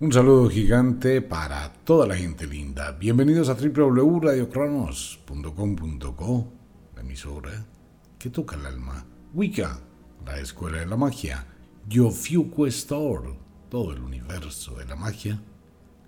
Un 0.00 0.12
saludo 0.12 0.48
gigante 0.48 1.20
para 1.22 1.72
toda 1.72 2.06
la 2.06 2.14
gente 2.14 2.46
linda. 2.46 2.92
Bienvenidos 2.92 3.48
a 3.48 3.54
www.radiocronos.com.co, 3.54 6.52
la 6.94 7.00
emisora 7.00 7.66
que 8.16 8.30
toca 8.30 8.54
el 8.54 8.66
alma. 8.66 9.04
Wicca, 9.34 9.80
la 10.24 10.38
escuela 10.38 10.78
de 10.78 10.86
la 10.86 10.96
magia. 10.96 11.44
Yofiuco 11.88 12.68
Store, 12.68 13.36
todo 13.68 13.92
el 13.92 14.00
universo 14.00 14.76
de 14.76 14.84
la 14.84 14.94
magia 14.94 15.42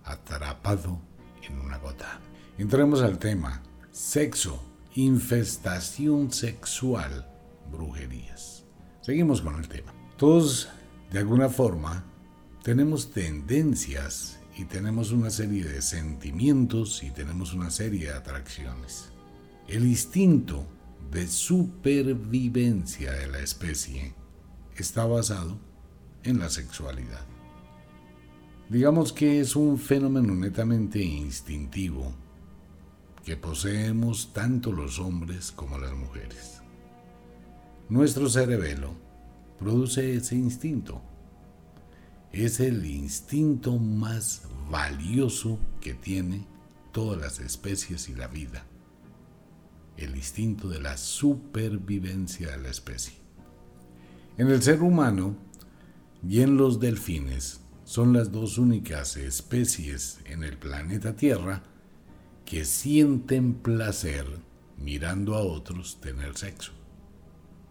atrapado 0.04 1.00
en 1.43 1.59
una 1.59 1.79
gota. 1.79 2.20
Entremos 2.59 3.02
al 3.02 3.18
tema. 3.18 3.61
Sexo, 3.91 4.62
infestación 4.95 6.32
sexual, 6.32 7.29
brujerías. 7.72 8.64
Seguimos 9.00 9.41
con 9.41 9.57
el 9.57 9.66
tema. 9.66 9.93
Todos, 10.16 10.68
de 11.11 11.18
alguna 11.18 11.48
forma, 11.48 12.04
tenemos 12.62 13.11
tendencias 13.11 14.38
y 14.56 14.64
tenemos 14.64 15.12
una 15.12 15.30
serie 15.30 15.64
de 15.64 15.80
sentimientos 15.80 17.02
y 17.02 17.11
tenemos 17.11 17.54
una 17.54 17.71
serie 17.71 18.07
de 18.07 18.14
atracciones. 18.14 19.11
El 19.66 19.86
instinto 19.86 20.66
de 21.11 21.26
supervivencia 21.26 23.12
de 23.12 23.29
la 23.29 23.38
especie 23.40 24.14
está 24.76 25.07
basado 25.07 25.58
en 26.22 26.38
la 26.38 26.50
sexualidad. 26.50 27.25
Digamos 28.68 29.13
que 29.13 29.40
es 29.40 29.57
un 29.57 29.79
fenómeno 29.79 30.35
netamente 30.35 31.02
instintivo 31.02 32.12
que 33.24 33.36
poseemos 33.36 34.33
tanto 34.33 34.70
los 34.70 34.98
hombres 34.98 35.50
como 35.50 35.78
las 35.78 35.92
mujeres. 35.94 36.61
Nuestro 37.88 38.28
cerebelo 38.28 38.92
produce 39.58 40.14
ese 40.14 40.36
instinto 40.36 41.02
es 42.33 42.61
el 42.61 42.86
instinto 42.86 43.78
más 43.78 44.42
valioso 44.70 45.58
que 45.80 45.94
tiene 45.94 46.47
todas 46.92 47.20
las 47.20 47.41
especies 47.41 48.08
y 48.08 48.14
la 48.14 48.28
vida. 48.28 48.64
El 49.96 50.16
instinto 50.16 50.68
de 50.68 50.80
la 50.80 50.96
supervivencia 50.96 52.52
de 52.52 52.58
la 52.58 52.70
especie. 52.70 53.14
En 54.38 54.48
el 54.48 54.62
ser 54.62 54.82
humano 54.82 55.36
y 56.27 56.40
en 56.40 56.56
los 56.56 56.80
delfines 56.80 57.60
son 57.84 58.12
las 58.12 58.30
dos 58.30 58.58
únicas 58.58 59.16
especies 59.16 60.20
en 60.24 60.44
el 60.44 60.56
planeta 60.56 61.16
Tierra 61.16 61.62
que 62.44 62.64
sienten 62.64 63.55
placer 63.55 64.27
mirando 64.78 65.34
a 65.34 65.42
otros 65.42 66.00
tener 66.00 66.36
sexo. 66.36 66.72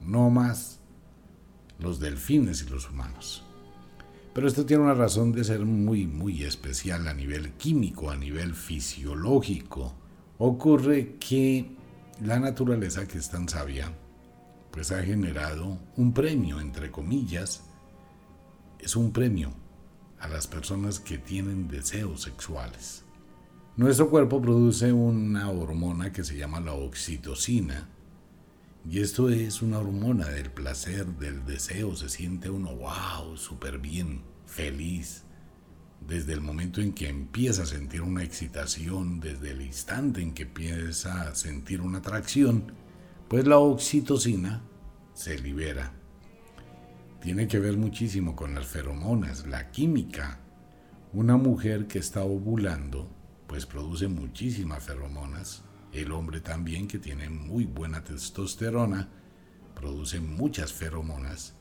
No 0.01 0.29
más 0.29 0.79
los 1.79 1.99
delfines 1.99 2.61
y 2.61 2.69
los 2.69 2.89
humanos. 2.89 3.48
Pero 4.33 4.47
esto 4.47 4.65
tiene 4.65 4.83
una 4.83 4.93
razón 4.93 5.31
de 5.31 5.43
ser 5.43 5.61
muy, 5.61 6.05
muy 6.05 6.43
especial 6.43 7.07
a 7.07 7.13
nivel 7.13 7.53
químico, 7.53 8.09
a 8.09 8.15
nivel 8.15 8.53
fisiológico. 8.53 9.95
Ocurre 10.37 11.15
que 11.19 11.75
la 12.23 12.39
naturaleza, 12.39 13.07
que 13.07 13.17
es 13.17 13.29
tan 13.29 13.49
sabia, 13.49 13.91
pues 14.71 14.91
ha 14.91 15.01
generado 15.01 15.79
un 15.97 16.13
premio, 16.13 16.59
entre 16.61 16.91
comillas, 16.91 17.63
es 18.79 18.95
un 18.95 19.11
premio 19.11 19.51
a 20.19 20.27
las 20.27 20.47
personas 20.47 20.99
que 20.99 21.17
tienen 21.17 21.67
deseos 21.67 22.21
sexuales. 22.21 23.03
Nuestro 23.77 24.09
cuerpo 24.09 24.41
produce 24.41 24.91
una 24.91 25.49
hormona 25.49 26.11
que 26.11 26.23
se 26.23 26.37
llama 26.37 26.59
la 26.59 26.73
oxitocina, 26.73 27.87
y 28.89 29.01
esto 29.01 29.29
es 29.29 29.61
una 29.61 29.77
hormona 29.77 30.29
del 30.29 30.49
placer, 30.49 31.05
del 31.05 31.45
deseo. 31.45 31.95
Se 31.95 32.09
siente 32.09 32.49
uno, 32.49 32.75
wow, 32.75 33.37
súper 33.37 33.77
bien, 33.77 34.23
feliz. 34.47 35.25
Desde 36.01 36.33
el 36.33 36.41
momento 36.41 36.81
en 36.81 36.93
que 36.93 37.07
empieza 37.07 37.63
a 37.63 37.67
sentir 37.67 38.01
una 38.01 38.23
excitación, 38.23 39.19
desde 39.19 39.51
el 39.51 39.61
instante 39.61 40.23
en 40.23 40.33
que 40.33 40.43
empieza 40.43 41.29
a 41.29 41.35
sentir 41.35 41.81
una 41.81 41.99
atracción, 41.99 42.73
pues 43.27 43.45
la 43.45 43.59
oxitocina 43.59 44.63
se 45.13 45.37
libera. 45.37 45.93
Tiene 47.21 47.47
que 47.47 47.59
ver 47.59 47.77
muchísimo 47.77 48.35
con 48.35 48.55
las 48.55 48.65
feromonas, 48.65 49.45
la 49.45 49.69
química. 49.69 50.39
Una 51.13 51.37
mujer 51.37 51.85
que 51.85 51.99
está 51.99 52.23
ovulando, 52.23 53.07
pues 53.45 53.67
produce 53.67 54.07
muchísimas 54.07 54.83
feromonas, 54.83 55.63
el 55.93 56.11
hombre 56.11 56.41
también, 56.41 56.87
que 56.87 56.99
tiene 56.99 57.29
muy 57.29 57.65
buena 57.65 58.03
testosterona, 58.03 59.09
produce 59.75 60.19
muchas 60.19 60.73
feromonas. 60.73 61.53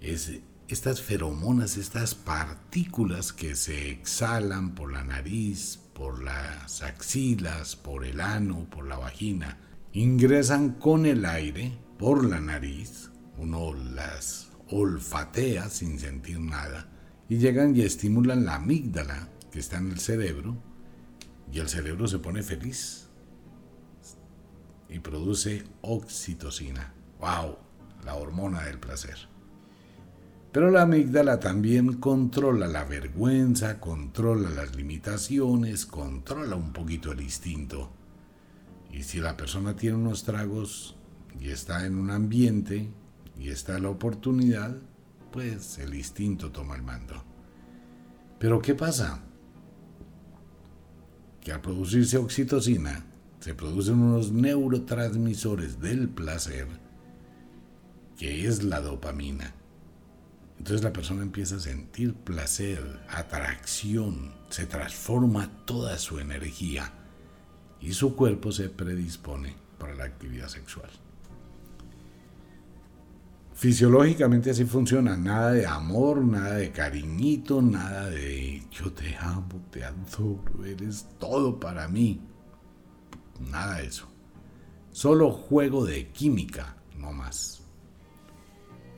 Es 0.00 0.32
estas 0.68 1.02
feromonas, 1.02 1.76
estas 1.76 2.14
partículas 2.14 3.32
que 3.32 3.54
se 3.54 3.90
exhalan 3.90 4.74
por 4.74 4.92
la 4.92 5.04
nariz, 5.04 5.78
por 5.92 6.22
las 6.22 6.82
axilas, 6.82 7.76
por 7.76 8.04
el 8.04 8.20
ano, 8.20 8.66
por 8.70 8.86
la 8.86 8.96
vagina, 8.96 9.58
ingresan 9.92 10.72
con 10.72 11.04
el 11.04 11.26
aire 11.26 11.78
por 11.98 12.24
la 12.24 12.40
nariz, 12.40 13.10
uno 13.36 13.74
las 13.74 14.48
olfatea 14.70 15.68
sin 15.68 15.98
sentir 15.98 16.40
nada, 16.40 16.88
y 17.28 17.36
llegan 17.36 17.76
y 17.76 17.82
estimulan 17.82 18.46
la 18.46 18.54
amígdala 18.54 19.28
que 19.50 19.58
está 19.58 19.76
en 19.76 19.92
el 19.92 20.00
cerebro, 20.00 20.56
y 21.52 21.58
el 21.58 21.68
cerebro 21.68 22.08
se 22.08 22.18
pone 22.18 22.42
feliz 22.42 23.11
y 24.92 24.98
produce 24.98 25.64
oxitocina. 25.80 26.92
¡Wow! 27.20 27.56
La 28.04 28.14
hormona 28.14 28.64
del 28.64 28.78
placer. 28.78 29.16
Pero 30.52 30.70
la 30.70 30.82
amígdala 30.82 31.40
también 31.40 31.94
controla 31.94 32.66
la 32.66 32.84
vergüenza, 32.84 33.80
controla 33.80 34.50
las 34.50 34.76
limitaciones, 34.76 35.86
controla 35.86 36.56
un 36.56 36.74
poquito 36.74 37.12
el 37.12 37.22
instinto. 37.22 37.90
Y 38.92 39.04
si 39.04 39.20
la 39.20 39.36
persona 39.36 39.74
tiene 39.74 39.96
unos 39.96 40.24
tragos 40.24 40.96
y 41.40 41.48
está 41.48 41.86
en 41.86 41.96
un 41.96 42.10
ambiente 42.10 42.90
y 43.38 43.48
está 43.48 43.78
la 43.78 43.88
oportunidad, 43.88 44.76
pues 45.30 45.78
el 45.78 45.94
instinto 45.94 46.52
toma 46.52 46.76
el 46.76 46.82
mando. 46.82 47.24
Pero 48.38 48.60
¿qué 48.60 48.74
pasa? 48.74 49.22
Que 51.40 51.52
al 51.52 51.62
producirse 51.62 52.18
oxitocina, 52.18 53.06
se 53.42 53.56
producen 53.56 53.98
unos 53.98 54.30
neurotransmisores 54.30 55.80
del 55.80 56.08
placer, 56.08 56.68
que 58.16 58.46
es 58.46 58.62
la 58.62 58.80
dopamina. 58.80 59.52
Entonces 60.58 60.84
la 60.84 60.92
persona 60.92 61.22
empieza 61.22 61.56
a 61.56 61.60
sentir 61.60 62.14
placer, 62.14 63.00
atracción, 63.08 64.32
se 64.48 64.66
transforma 64.66 65.50
toda 65.64 65.98
su 65.98 66.20
energía 66.20 66.92
y 67.80 67.94
su 67.94 68.14
cuerpo 68.14 68.52
se 68.52 68.68
predispone 68.68 69.56
para 69.76 69.96
la 69.96 70.04
actividad 70.04 70.46
sexual. 70.46 70.90
Fisiológicamente 73.54 74.50
así 74.50 74.64
funciona, 74.64 75.16
nada 75.16 75.50
de 75.50 75.66
amor, 75.66 76.24
nada 76.24 76.54
de 76.54 76.70
cariñito, 76.70 77.60
nada 77.60 78.08
de 78.08 78.62
yo 78.70 78.92
te 78.92 79.16
amo, 79.16 79.66
te 79.72 79.82
adoro, 79.82 80.64
eres 80.64 81.08
todo 81.18 81.58
para 81.58 81.88
mí. 81.88 82.20
Nada 83.50 83.78
de 83.78 83.86
eso. 83.86 84.08
Solo 84.90 85.30
juego 85.30 85.84
de 85.84 86.08
química, 86.08 86.76
no 86.98 87.12
más. 87.12 87.62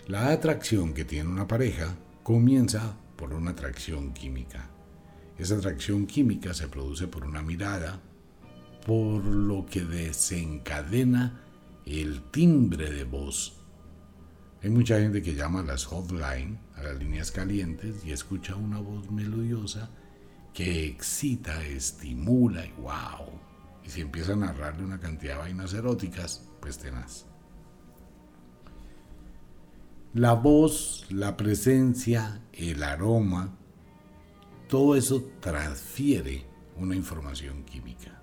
La 0.07 0.31
atracción 0.33 0.93
que 0.93 1.05
tiene 1.05 1.31
una 1.31 1.47
pareja 1.49 1.97
comienza 2.23 2.97
por 3.17 3.33
una 3.33 3.53
atracción 3.53 4.13
química. 4.13 4.69
Esa 5.39 5.57
atracción 5.57 6.07
química 6.07 6.53
se 6.53 6.69
produce 6.69 7.09
por 7.09 7.25
una 7.25 7.43
mirada, 7.43 8.01
por 8.87 9.25
lo 9.25 9.65
que 9.67 9.85
desencadena 9.85 11.41
el 11.87 12.23
timbre 12.31 12.91
de 12.91 13.05
voz. 13.05 13.61
Hay 14.63 14.71
mucha 14.71 14.99
gente 14.99 15.23
que 15.23 15.35
llama 15.35 15.61
a 15.61 15.65
las 15.65 15.85
hotline, 15.85 16.59
a 16.77 16.83
las 16.83 16.97
líneas 16.99 17.31
calientes, 17.31 18.05
y 18.05 18.13
escucha 18.13 18.57
una 18.57 18.79
voz 18.79 19.11
melodiosa 19.11 19.91
que 20.53 20.87
excita, 20.87 21.65
estimula 21.65 22.65
y 22.65 22.73
wow, 22.81 23.41
y 23.85 23.91
si 23.91 24.01
empieza 24.01 24.33
a 24.33 24.37
narrarle 24.37 24.85
una 24.85 24.99
cantidad 24.99 25.35
de 25.35 25.41
vainas 25.41 25.75
eróticas, 25.75 26.49
pues 26.61 26.79
tenaz. 26.79 27.27
La 30.15 30.33
voz, 30.33 31.07
la 31.11 31.37
presencia, 31.37 32.41
el 32.53 32.83
aroma, 32.83 33.59
todo 34.69 34.97
eso 34.97 35.31
transfiere 35.41 36.47
una 36.77 36.95
información 36.95 37.65
química. 37.65 38.23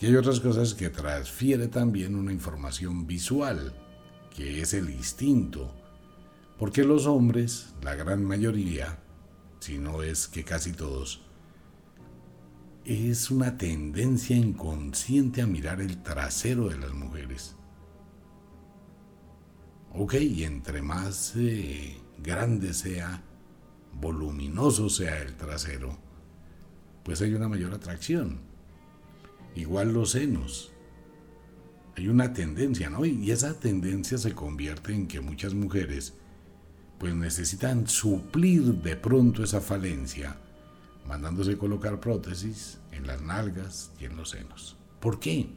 Y 0.00 0.06
hay 0.06 0.16
otras 0.16 0.40
cosas 0.40 0.74
que 0.74 0.90
transfiere 0.90 1.68
también 1.68 2.16
una 2.16 2.32
información 2.32 3.06
visual, 3.06 3.74
que 4.34 4.60
es 4.60 4.74
el 4.74 4.90
instinto. 4.90 5.72
Porque 6.58 6.84
los 6.84 7.06
hombres, 7.06 7.74
la 7.82 7.94
gran 7.94 8.24
mayoría, 8.24 8.98
si 9.60 9.78
no 9.78 10.02
es 10.02 10.26
que 10.26 10.44
casi 10.44 10.72
todos, 10.72 11.22
es 12.84 13.30
una 13.30 13.56
tendencia 13.56 14.36
inconsciente 14.36 15.42
a 15.42 15.46
mirar 15.46 15.80
el 15.80 16.02
trasero 16.02 16.68
de 16.68 16.78
las 16.78 16.92
mujeres. 16.92 17.56
Ok, 19.94 20.14
y 20.14 20.44
entre 20.44 20.82
más 20.82 21.34
eh, 21.36 21.96
grande 22.18 22.72
sea, 22.74 23.22
voluminoso 23.92 24.88
sea 24.88 25.20
el 25.20 25.36
trasero, 25.36 25.98
pues 27.04 27.20
hay 27.20 27.34
una 27.34 27.48
mayor 27.48 27.74
atracción. 27.74 28.40
Igual 29.54 29.92
los 29.92 30.12
senos. 30.12 30.72
Hay 31.96 32.08
una 32.08 32.32
tendencia, 32.32 32.88
¿no? 32.88 33.04
Y 33.04 33.30
esa 33.30 33.52
tendencia 33.58 34.16
se 34.16 34.32
convierte 34.32 34.94
en 34.94 35.06
que 35.06 35.20
muchas 35.20 35.52
mujeres 35.52 36.14
pues 36.98 37.14
necesitan 37.14 37.86
suplir 37.86 38.62
de 38.62 38.96
pronto 38.96 39.42
esa 39.42 39.60
falencia, 39.60 40.36
mandándose 41.06 41.58
colocar 41.58 42.00
prótesis 42.00 42.78
en 42.92 43.06
las 43.06 43.22
nalgas 43.22 43.92
y 43.98 44.04
en 44.04 44.16
los 44.16 44.30
senos. 44.30 44.76
¿Por 45.00 45.18
qué? 45.18 45.48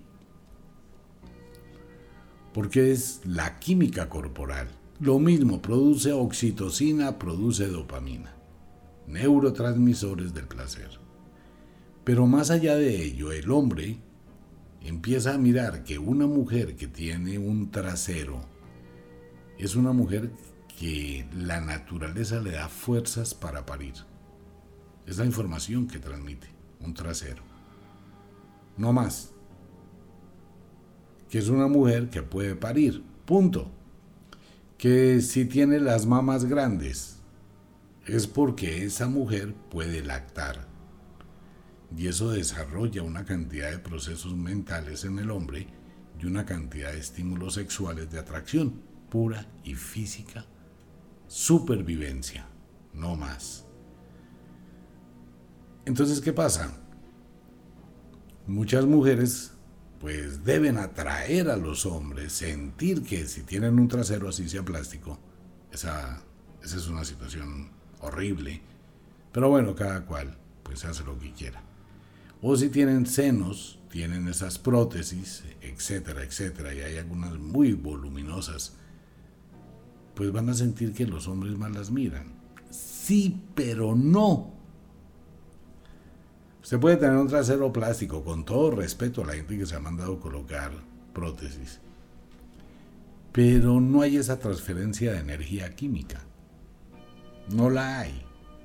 Porque 2.54 2.92
es 2.92 3.22
la 3.26 3.60
química 3.60 4.10
corporal. 4.10 4.68
Lo 5.00 5.20
mismo, 5.20 5.62
produce 5.62 6.14
oxitocina, 6.14 7.20
produce 7.20 7.68
dopamina, 7.68 8.34
neurotransmisores 9.08 10.34
del 10.34 10.48
placer. 10.48 10.90
Pero 12.06 12.28
más 12.28 12.50
allá 12.50 12.76
de 12.76 13.04
ello, 13.04 13.32
el 13.32 13.52
hombre 13.52 13.98
empieza 14.82 15.34
a 15.34 15.38
mirar 15.38 15.84
que 15.84 15.98
una 15.98 16.28
mujer 16.28 16.76
que 16.76 16.88
tiene 16.88 17.38
un 17.40 17.72
trasero 17.72 18.42
es 19.58 19.76
una 19.76 19.92
mujer 19.92 20.32
que 20.80 21.28
la 21.34 21.62
naturaleza 21.62 22.40
le 22.42 22.52
da 22.52 22.70
fuerzas 22.70 23.34
para 23.34 23.66
parir. 23.66 23.94
Es 25.06 25.18
la 25.18 25.26
información 25.26 25.88
que 25.88 26.00
transmite 26.00 26.48
un 26.80 26.94
trasero. 26.94 27.44
No 28.78 28.94
más. 28.94 29.32
Que 31.30 31.40
es 31.40 31.48
una 31.48 31.68
mujer 31.68 32.10
que 32.10 32.24
puede 32.24 32.56
parir. 32.56 33.04
Punto. 33.26 33.72
Que 34.78 35.22
si 35.22 35.46
tiene 35.46 35.80
las 35.80 36.06
mamas 36.06 36.46
grandes 36.46 37.20
es 38.06 38.28
porque 38.28 38.84
esa 38.84 39.08
mujer 39.08 39.54
puede 39.72 40.04
lactar. 40.04 40.68
Y 41.98 42.08
eso 42.08 42.30
desarrolla 42.32 43.04
una 43.04 43.26
cantidad 43.26 43.72
de 43.72 43.80
procesos 43.80 44.36
mentales 44.36 45.06
en 45.06 45.20
el 45.20 45.32
hombre 45.32 45.68
y 46.20 46.26
una 46.26 46.46
cantidad 46.46 46.92
de 46.92 47.00
estímulos 47.00 47.56
sexuales 47.56 48.12
de 48.12 48.20
atracción 48.20 48.82
pura 49.10 49.48
y 49.64 49.76
física 49.76 50.46
supervivencia, 51.28 52.48
no 52.94 53.16
más. 53.16 53.65
Entonces, 55.86 56.22
¿qué 56.22 56.34
pasa? 56.34 56.72
Muchas 58.48 58.86
mujeres 58.86 59.52
pues 60.00 60.44
deben 60.44 60.78
atraer 60.78 61.50
a 61.50 61.58
los 61.58 61.86
hombres, 61.86 62.34
sentir 62.34 63.04
que 63.04 63.26
si 63.26 63.42
tienen 63.44 63.80
un 63.80 63.88
trasero 63.88 64.30
así 64.30 64.48
sea 64.48 64.64
plástico, 64.64 65.18
esa, 65.72 66.22
esa 66.64 66.78
es 66.78 66.88
una 66.88 67.06
situación 67.06 67.70
horrible. 68.02 68.62
Pero 69.32 69.50
bueno, 69.50 69.76
cada 69.76 70.06
cual 70.06 70.38
pues 70.64 70.86
hace 70.86 71.04
lo 71.04 71.18
que 71.18 71.32
quiera. 71.32 71.64
O 72.42 72.56
si 72.56 72.70
tienen 72.70 73.06
senos, 73.06 73.80
tienen 73.90 74.28
esas 74.28 74.60
prótesis, 74.60 75.44
etcétera, 75.62 76.24
etcétera, 76.24 76.74
y 76.74 76.82
hay 76.82 76.98
algunas 76.98 77.38
muy 77.38 77.74
voluminosas 77.74 78.78
pues 80.16 80.32
van 80.32 80.50
a 80.50 80.54
sentir 80.54 80.94
que 80.94 81.06
los 81.06 81.28
hombres 81.28 81.58
más 81.58 81.72
las 81.72 81.92
miran. 81.92 82.34
Sí, 82.72 83.42
pero 83.54 83.96
no. 83.96 84.55
Usted 86.66 86.80
puede 86.80 86.98
tener 86.98 87.16
un 87.18 87.28
trasero 87.28 87.72
plástico, 87.72 88.24
con 88.24 88.44
todo 88.44 88.72
respeto 88.72 89.22
a 89.22 89.28
la 89.28 89.34
gente 89.34 89.56
que 89.56 89.68
se 89.68 89.76
ha 89.76 89.80
mandado 89.80 90.20
colocar 90.20 90.72
prótesis, 91.14 91.80
pero 93.32 93.80
no 93.80 94.02
hay 94.02 94.18
esa 94.18 94.40
transferencia 94.40 95.12
de 95.12 95.20
energía 95.20 95.76
química. 95.76 96.24
No 97.52 97.70
la 97.70 98.00
hay. 98.00 98.20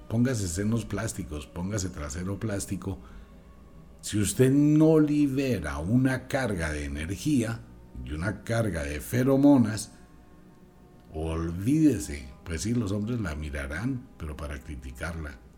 Póngase 0.08 0.48
senos 0.48 0.86
plásticos, 0.86 1.46
póngase 1.46 1.90
trasero 1.90 2.40
plástico. 2.40 2.98
Si 4.00 4.18
usted 4.18 4.50
no 4.50 4.98
libera 4.98 5.76
una 5.76 6.26
carga 6.26 6.72
de 6.72 6.86
energía 6.86 7.60
y 8.02 8.12
una 8.12 8.44
carga 8.44 8.82
de 8.82 8.98
feromonas, 9.02 9.92
Olvídese, 11.12 12.30
pues 12.44 12.62
sí, 12.62 12.72
los 12.72 12.92
hombres 12.92 13.20
la 13.20 13.34
mirarán, 13.34 14.08
pero 14.16 14.38
para 14.38 14.58
criticarla. 14.58 15.49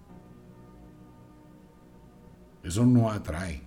Eso 2.62 2.86
no 2.86 3.10
atrae, 3.10 3.62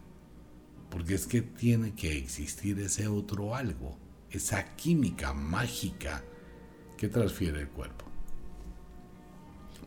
porque 0.89 1.15
es 1.15 1.27
que 1.27 1.41
tiene 1.41 1.93
que 1.93 2.17
existir 2.17 2.79
ese 2.79 3.07
otro 3.07 3.55
algo, 3.55 3.97
esa 4.31 4.75
química 4.75 5.33
mágica 5.33 6.23
que 6.97 7.09
transfiere 7.09 7.61
el 7.61 7.69
cuerpo. 7.69 8.05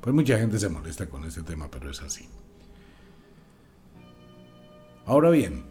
Pues 0.00 0.14
mucha 0.14 0.38
gente 0.38 0.58
se 0.58 0.68
molesta 0.68 1.08
con 1.08 1.24
este 1.24 1.42
tema, 1.42 1.70
pero 1.70 1.90
es 1.90 2.00
así. 2.02 2.28
Ahora 5.06 5.30
bien, 5.30 5.64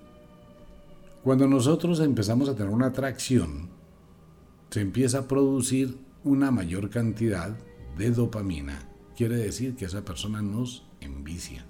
cuando 1.23 1.47
nosotros 1.47 1.99
empezamos 1.99 2.49
a 2.49 2.55
tener 2.55 2.71
una 2.71 2.87
atracción, 2.87 3.69
se 4.69 4.81
empieza 4.81 5.19
a 5.19 5.27
producir 5.27 5.97
una 6.23 6.51
mayor 6.51 6.89
cantidad 6.89 7.55
de 7.97 8.11
dopamina, 8.11 8.89
quiere 9.15 9.37
decir 9.37 9.75
que 9.75 9.85
esa 9.85 10.03
persona 10.03 10.41
nos 10.41 10.85
envicia. 10.99 11.65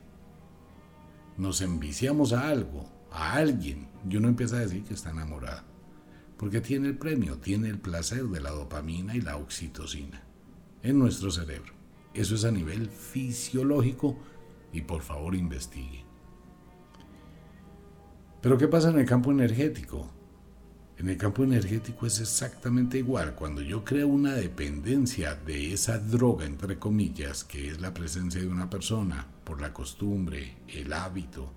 Nos 1.38 1.62
enviciamos 1.62 2.34
a 2.34 2.50
algo, 2.50 2.90
a 3.12 3.34
alguien, 3.34 3.88
y 4.10 4.18
uno 4.18 4.28
empieza 4.28 4.58
a 4.58 4.62
decir 4.62 4.84
que 4.84 4.96
está 4.96 5.12
enamorada. 5.12 5.64
Porque 6.38 6.62
tiene 6.62 6.88
el 6.88 6.98
premio, 6.98 7.38
tiene 7.38 7.70
el 7.70 7.80
placer 7.80 8.24
de 8.24 8.42
la 8.42 8.52
dopamina 8.52 9.16
y 9.16 9.22
la 9.22 9.38
oxitocina 9.38 10.24
en 10.84 11.00
nuestro 11.00 11.32
cerebro. 11.32 11.74
Eso 12.14 12.36
es 12.36 12.46
a 12.46 12.52
nivel 12.52 12.90
fisiológico 12.90 14.18
y 14.74 14.82
por 14.82 15.02
favor 15.02 15.36
investigue. 15.36 16.06
Pero 18.42 18.58
¿qué 18.58 18.68
pasa 18.68 18.90
en 18.90 19.00
el 19.00 19.06
campo 19.06 19.32
energético? 19.32 20.10
En 20.98 21.10
el 21.10 21.18
campo 21.18 21.44
energético 21.44 22.08
es 22.08 22.20
exactamente 22.20 22.98
igual. 22.98 23.36
Cuando 23.36 23.62
yo 23.62 23.86
creo 23.86 24.08
una 24.08 24.34
dependencia 24.34 25.36
de 25.36 25.74
esa 25.74 26.00
droga, 26.00 26.46
entre 26.46 26.80
comillas, 26.80 27.44
que 27.44 27.70
es 27.70 27.80
la 27.80 27.94
presencia 27.94 28.42
de 28.42 28.48
una 28.48 28.68
persona 28.68 29.28
por 29.44 29.62
la 29.62 29.74
costumbre, 29.74 30.58
el 30.68 30.92
hábito, 30.92 31.54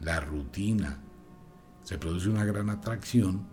la 0.00 0.20
rutina, 0.20 1.02
se 1.82 1.98
produce 1.98 2.28
una 2.28 2.44
gran 2.44 2.70
atracción, 2.70 3.44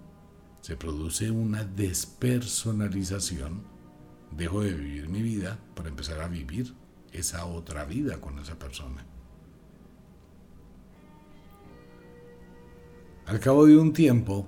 se 0.62 0.78
produce 0.78 1.32
una 1.32 1.64
despersonalización, 1.64 3.64
dejo 4.30 4.62
de 4.62 4.74
vivir 4.74 5.10
mi 5.10 5.24
vida 5.24 5.58
para 5.74 5.90
empezar 5.90 6.22
a 6.22 6.28
vivir 6.28 6.76
esa 7.12 7.46
otra 7.46 7.86
vida 7.86 8.22
con 8.22 8.38
esa 8.38 8.60
persona. 8.60 9.04
Al 13.26 13.40
cabo 13.40 13.66
de 13.66 13.78
un 13.78 13.92
tiempo, 13.92 14.48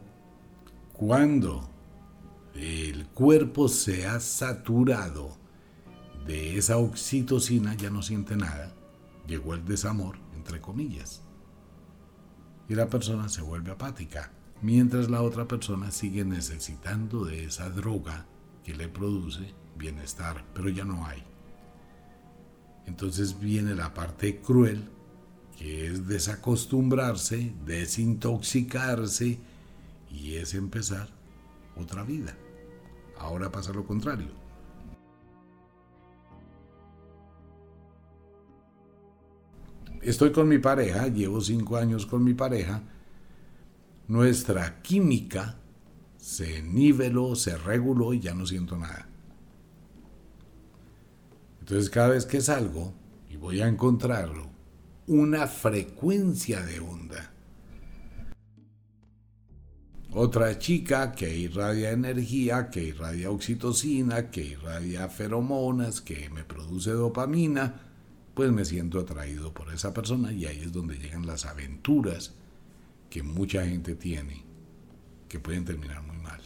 cuando 1.00 1.70
el 2.56 3.08
cuerpo 3.08 3.70
se 3.70 4.06
ha 4.06 4.20
saturado 4.20 5.38
de 6.28 6.58
esa 6.58 6.76
oxitocina, 6.76 7.74
ya 7.74 7.90
no 7.90 8.02
siente 8.02 8.36
nada, 8.36 8.76
llegó 9.26 9.54
el 9.54 9.64
desamor, 9.64 10.18
entre 10.36 10.60
comillas. 10.60 11.22
Y 12.68 12.76
la 12.76 12.90
persona 12.90 13.30
se 13.30 13.42
vuelve 13.42 13.72
apática, 13.72 14.34
mientras 14.62 15.10
la 15.10 15.22
otra 15.22 15.48
persona 15.48 15.90
sigue 15.92 16.26
necesitando 16.26 17.24
de 17.24 17.46
esa 17.46 17.70
droga 17.70 18.26
que 18.66 18.76
le 18.76 18.90
produce 18.90 19.54
bienestar, 19.78 20.44
pero 20.54 20.68
ya 20.68 20.84
no 20.84 21.06
hay. 21.06 21.24
Entonces 22.88 23.40
viene 23.40 23.74
la 23.74 23.94
parte 23.94 24.42
cruel, 24.42 24.90
que 25.58 25.88
es 25.88 26.10
desacostumbrarse, 26.10 27.54
desintoxicarse, 27.66 29.40
y 30.10 30.36
es 30.36 30.54
empezar 30.54 31.10
otra 31.76 32.04
vida. 32.04 32.36
Ahora 33.18 33.52
pasa 33.52 33.74
lo 33.74 33.86
contrario. 33.86 34.28
Estoy 40.02 40.32
con 40.32 40.48
mi 40.48 40.60
pareja, 40.60 41.08
llevo 41.08 41.42
cinco 41.42 41.76
años 41.76 42.06
con 42.06 42.24
mi 42.24 42.34
pareja. 42.34 42.82
Nuestra 44.08 44.82
química 44.82 45.58
se 46.18 46.62
niveló, 46.64 47.36
se 47.36 47.58
reguló 47.58 48.14
y 48.14 48.22
ya 48.22 48.34
no 48.34 48.46
siento 48.46 48.78
nada. 48.78 49.08
Entonces 51.60 51.90
cada 51.90 52.10
vez 52.10 52.26
que 52.26 52.42
salgo 52.42 52.94
y 53.30 53.36
voy 53.36 53.62
a 53.62 53.68
encontrarlo, 53.68 54.50
una 55.08 55.48
frecuencia 55.48 56.62
de 56.62 56.80
onda 56.80 57.34
otra 60.12 60.58
chica 60.58 61.12
que 61.12 61.38
irradia 61.38 61.92
energía, 61.92 62.70
que 62.70 62.84
irradia 62.84 63.30
oxitocina, 63.30 64.32
que 64.32 64.44
irradia 64.44 65.08
feromonas, 65.10 66.02
que 66.02 66.30
me 66.30 66.44
produce 66.44 66.92
dopamina, 66.92 67.82
pues 68.34 68.52
me 68.52 68.66
siento 68.66 69.00
atraído 69.00 69.54
por 69.54 69.72
esa 69.74 69.94
persona 69.94 70.32
y 70.32 70.46
ahí 70.46 70.62
es 70.62 70.72
donde 70.72 70.98
llegan 70.98 71.28
las 71.28 71.46
aventuras 71.46 72.34
que 73.10 73.22
mucha 73.22 73.66
gente 73.66 73.96
tiene, 73.96 74.44
que 75.28 75.40
pueden 75.40 75.66
terminar 75.66 76.02
muy 76.04 76.18
mal. 76.18 76.42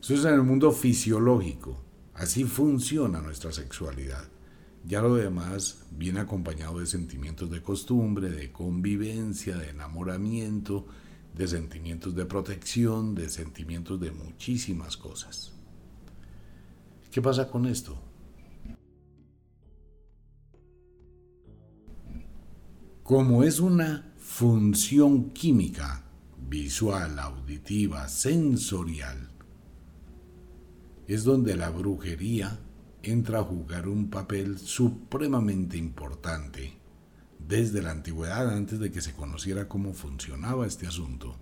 Eso 0.00 0.14
es 0.14 0.24
en 0.24 0.34
el 0.34 0.42
mundo 0.42 0.70
fisiológico, 0.70 1.82
así 2.14 2.44
funciona 2.44 3.20
nuestra 3.20 3.52
sexualidad. 3.52 4.28
Ya 4.86 5.00
lo 5.00 5.14
demás 5.14 5.86
viene 5.92 6.20
acompañado 6.20 6.78
de 6.78 6.86
sentimientos 6.86 7.50
de 7.50 7.62
costumbre, 7.62 8.28
de 8.28 8.52
convivencia, 8.52 9.56
de 9.56 9.70
enamoramiento, 9.70 10.86
de 11.34 11.48
sentimientos 11.48 12.14
de 12.14 12.26
protección, 12.26 13.14
de 13.14 13.28
sentimientos 13.28 14.00
de 14.00 14.12
muchísimas 14.12 14.96
cosas. 14.96 15.52
¿Qué 17.10 17.20
pasa 17.20 17.48
con 17.50 17.66
esto? 17.66 18.00
Como 23.02 23.44
es 23.44 23.60
una 23.60 24.14
función 24.16 25.30
química, 25.30 26.04
visual, 26.48 27.18
auditiva, 27.18 28.08
sensorial, 28.08 29.30
es 31.06 31.24
donde 31.24 31.54
la 31.56 31.68
brujería 31.70 32.58
entra 33.02 33.40
a 33.40 33.44
jugar 33.44 33.88
un 33.88 34.08
papel 34.08 34.58
supremamente 34.58 35.76
importante 35.76 36.83
desde 37.46 37.82
la 37.82 37.90
antigüedad 37.90 38.50
antes 38.50 38.78
de 38.78 38.90
que 38.90 39.00
se 39.00 39.12
conociera 39.12 39.68
cómo 39.68 39.92
funcionaba 39.92 40.66
este 40.66 40.86
asunto. 40.86 41.36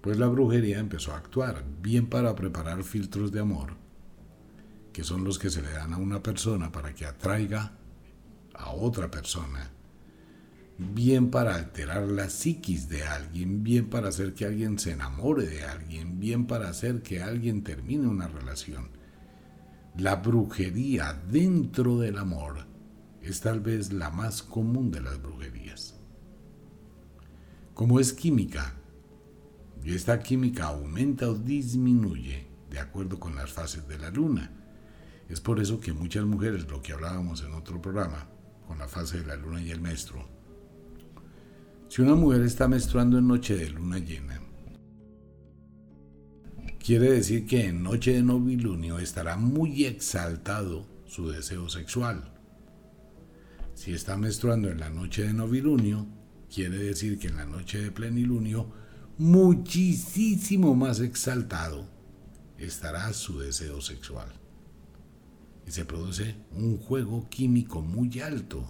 Pues 0.00 0.18
la 0.18 0.26
brujería 0.26 0.78
empezó 0.78 1.12
a 1.12 1.16
actuar 1.16 1.64
bien 1.80 2.08
para 2.08 2.34
preparar 2.34 2.84
filtros 2.84 3.32
de 3.32 3.40
amor, 3.40 3.74
que 4.92 5.02
son 5.02 5.24
los 5.24 5.38
que 5.38 5.50
se 5.50 5.62
le 5.62 5.70
dan 5.70 5.94
a 5.94 5.98
una 5.98 6.22
persona 6.22 6.70
para 6.70 6.94
que 6.94 7.06
atraiga 7.06 7.72
a 8.54 8.70
otra 8.70 9.10
persona, 9.10 9.70
bien 10.78 11.30
para 11.30 11.54
alterar 11.54 12.04
la 12.08 12.28
psiquis 12.28 12.88
de 12.88 13.02
alguien, 13.02 13.62
bien 13.62 13.88
para 13.88 14.08
hacer 14.08 14.34
que 14.34 14.44
alguien 14.44 14.78
se 14.78 14.92
enamore 14.92 15.46
de 15.46 15.64
alguien, 15.64 16.20
bien 16.20 16.46
para 16.46 16.68
hacer 16.68 17.02
que 17.02 17.22
alguien 17.22 17.64
termine 17.64 18.06
una 18.06 18.28
relación. 18.28 18.90
La 19.96 20.16
brujería 20.16 21.14
dentro 21.30 21.98
del 21.98 22.18
amor 22.18 22.75
es 23.26 23.40
tal 23.40 23.60
vez 23.60 23.92
la 23.92 24.10
más 24.10 24.42
común 24.42 24.90
de 24.90 25.00
las 25.00 25.20
brujerías. 25.20 25.94
Como 27.74 27.98
es 27.98 28.12
química, 28.12 28.74
y 29.84 29.94
esta 29.94 30.20
química 30.20 30.66
aumenta 30.66 31.28
o 31.28 31.34
disminuye 31.34 32.46
de 32.70 32.78
acuerdo 32.78 33.18
con 33.18 33.34
las 33.34 33.52
fases 33.52 33.86
de 33.88 33.98
la 33.98 34.10
luna. 34.10 34.52
Es 35.28 35.40
por 35.40 35.60
eso 35.60 35.80
que 35.80 35.92
muchas 35.92 36.24
mujeres, 36.24 36.68
lo 36.68 36.80
que 36.80 36.92
hablábamos 36.92 37.42
en 37.42 37.52
otro 37.52 37.82
programa, 37.82 38.28
con 38.66 38.78
la 38.78 38.88
fase 38.88 39.18
de 39.18 39.26
la 39.26 39.36
luna 39.36 39.60
y 39.60 39.70
el 39.70 39.80
menstruo, 39.80 40.28
si 41.88 42.02
una 42.02 42.14
mujer 42.14 42.42
está 42.42 42.68
menstruando 42.68 43.18
en 43.18 43.28
noche 43.28 43.56
de 43.56 43.70
luna 43.70 43.98
llena, 43.98 44.40
quiere 46.78 47.10
decir 47.10 47.46
que 47.46 47.66
en 47.66 47.82
noche 47.82 48.12
de 48.12 48.22
novilunio 48.22 48.98
estará 48.98 49.36
muy 49.36 49.84
exaltado 49.84 50.86
su 51.06 51.28
deseo 51.28 51.68
sexual 51.68 52.35
si 53.76 53.92
está 53.92 54.16
menstruando 54.16 54.70
en 54.70 54.80
la 54.80 54.88
noche 54.88 55.24
de 55.24 55.34
novilunio, 55.34 56.06
quiere 56.52 56.78
decir 56.78 57.18
que 57.18 57.28
en 57.28 57.36
la 57.36 57.44
noche 57.44 57.78
de 57.78 57.92
plenilunio, 57.92 58.72
muchísimo 59.18 60.74
más 60.74 61.00
exaltado 61.00 61.86
estará 62.56 63.12
su 63.12 63.38
deseo 63.38 63.82
sexual. 63.82 64.32
Y 65.66 65.72
se 65.72 65.84
produce 65.84 66.36
un 66.52 66.78
juego 66.78 67.28
químico 67.28 67.82
muy 67.82 68.18
alto. 68.20 68.64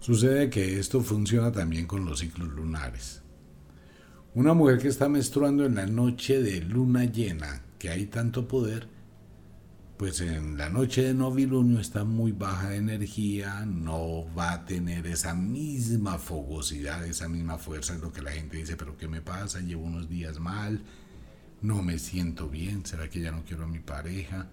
Sucede 0.00 0.50
que 0.50 0.80
esto 0.80 1.00
funciona 1.00 1.52
también 1.52 1.86
con 1.86 2.04
los 2.04 2.18
ciclos 2.18 2.48
lunares. 2.48 3.22
Una 4.34 4.54
mujer 4.54 4.78
que 4.78 4.88
está 4.88 5.08
menstruando 5.08 5.64
en 5.64 5.76
la 5.76 5.86
noche 5.86 6.42
de 6.42 6.62
luna 6.62 7.04
llena, 7.04 7.62
que 7.78 7.90
hay 7.90 8.06
tanto 8.06 8.48
poder, 8.48 8.88
pues 9.96 10.20
en 10.20 10.58
la 10.58 10.68
noche 10.68 11.02
de 11.02 11.14
novilunio 11.14 11.78
está 11.78 12.04
muy 12.04 12.32
baja 12.32 12.70
de 12.70 12.76
energía, 12.76 13.64
no 13.66 14.26
va 14.36 14.52
a 14.52 14.64
tener 14.64 15.06
esa 15.06 15.34
misma 15.34 16.18
fogosidad, 16.18 17.06
esa 17.06 17.28
misma 17.28 17.58
fuerza, 17.58 17.94
es 17.94 18.00
lo 18.00 18.12
que 18.12 18.22
la 18.22 18.32
gente 18.32 18.56
dice, 18.56 18.76
pero 18.76 18.96
¿qué 18.96 19.06
me 19.06 19.20
pasa? 19.20 19.60
Llevo 19.60 19.84
unos 19.84 20.08
días 20.08 20.40
mal, 20.40 20.82
no 21.60 21.82
me 21.82 21.98
siento 21.98 22.48
bien, 22.48 22.84
¿será 22.84 23.08
que 23.08 23.20
ya 23.20 23.30
no 23.30 23.44
quiero 23.44 23.64
a 23.64 23.68
mi 23.68 23.78
pareja? 23.78 24.48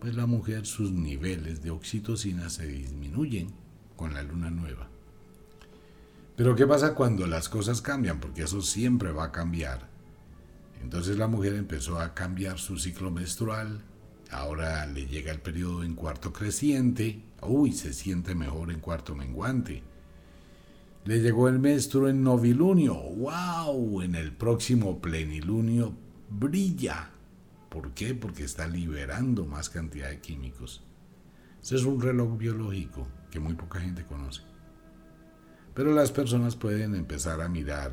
Pues 0.00 0.14
la 0.14 0.26
mujer, 0.26 0.66
sus 0.66 0.92
niveles 0.92 1.62
de 1.62 1.70
oxitocina 1.70 2.48
se 2.48 2.66
disminuyen 2.66 3.52
con 3.96 4.14
la 4.14 4.22
luna 4.22 4.50
nueva. 4.50 4.88
Pero 6.36 6.56
¿qué 6.56 6.66
pasa 6.66 6.94
cuando 6.94 7.26
las 7.26 7.48
cosas 7.48 7.80
cambian? 7.80 8.18
Porque 8.18 8.42
eso 8.42 8.60
siempre 8.60 9.12
va 9.12 9.24
a 9.24 9.32
cambiar. 9.32 9.88
Entonces 10.82 11.16
la 11.16 11.28
mujer 11.28 11.54
empezó 11.54 11.98
a 11.98 12.12
cambiar 12.12 12.58
su 12.58 12.76
ciclo 12.76 13.10
menstrual, 13.10 13.82
Ahora 14.30 14.86
le 14.86 15.06
llega 15.06 15.32
el 15.32 15.40
periodo 15.40 15.84
en 15.84 15.94
cuarto 15.94 16.32
creciente. 16.32 17.22
Uy, 17.42 17.72
se 17.72 17.92
siente 17.92 18.34
mejor 18.34 18.70
en 18.70 18.80
cuarto 18.80 19.14
menguante. 19.14 19.82
Le 21.04 21.20
llegó 21.20 21.48
el 21.48 21.58
menstruo 21.58 22.08
en 22.08 22.22
novilunio. 22.22 22.94
¡Wow! 22.94 24.02
En 24.02 24.14
el 24.14 24.32
próximo 24.32 25.00
plenilunio 25.00 25.94
brilla. 26.30 27.10
¿Por 27.68 27.92
qué? 27.92 28.14
Porque 28.14 28.44
está 28.44 28.66
liberando 28.66 29.44
más 29.46 29.68
cantidad 29.68 30.08
de 30.08 30.20
químicos. 30.20 30.82
Ese 31.62 31.76
es 31.76 31.84
un 31.84 32.00
reloj 32.00 32.38
biológico 32.38 33.06
que 33.30 33.40
muy 33.40 33.54
poca 33.54 33.80
gente 33.80 34.04
conoce. 34.04 34.42
Pero 35.74 35.92
las 35.92 36.12
personas 36.12 36.56
pueden 36.56 36.94
empezar 36.94 37.40
a 37.40 37.48
mirar 37.48 37.92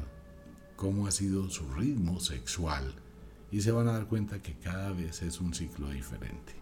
cómo 0.76 1.08
ha 1.08 1.12
sido 1.12 1.50
su 1.50 1.70
ritmo 1.74 2.20
sexual 2.20 2.94
y 3.52 3.62
se 3.62 3.72
van 3.72 3.88
a 3.88 3.94
dar 3.94 4.08
cuenta 4.08 4.42
que 4.42 4.54
cada 4.54 4.92
vez 4.92 5.22
es 5.22 5.42
un 5.42 5.54
ciclo 5.54 5.90
diferente. 5.90 6.54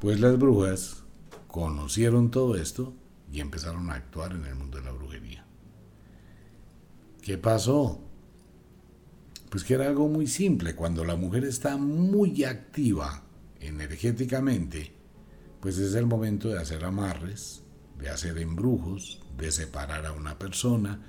Pues 0.00 0.18
las 0.20 0.38
brujas 0.38 1.04
conocieron 1.46 2.30
todo 2.30 2.56
esto 2.56 2.94
y 3.30 3.40
empezaron 3.40 3.90
a 3.90 3.94
actuar 3.94 4.32
en 4.32 4.44
el 4.46 4.54
mundo 4.54 4.78
de 4.78 4.84
la 4.84 4.92
brujería. 4.92 5.44
¿Qué 7.20 7.38
pasó? 7.38 8.00
Pues 9.50 9.64
que 9.64 9.74
era 9.74 9.86
algo 9.86 10.08
muy 10.08 10.26
simple. 10.26 10.74
Cuando 10.74 11.04
la 11.04 11.14
mujer 11.14 11.44
está 11.44 11.76
muy 11.76 12.44
activa 12.44 13.22
energéticamente, 13.60 14.92
pues 15.60 15.78
es 15.78 15.94
el 15.94 16.06
momento 16.06 16.48
de 16.48 16.58
hacer 16.58 16.84
amarres, 16.84 17.62
de 17.98 18.08
hacer 18.08 18.38
embrujos, 18.38 19.20
de 19.36 19.52
separar 19.52 20.06
a 20.06 20.12
una 20.12 20.38
persona, 20.38 21.00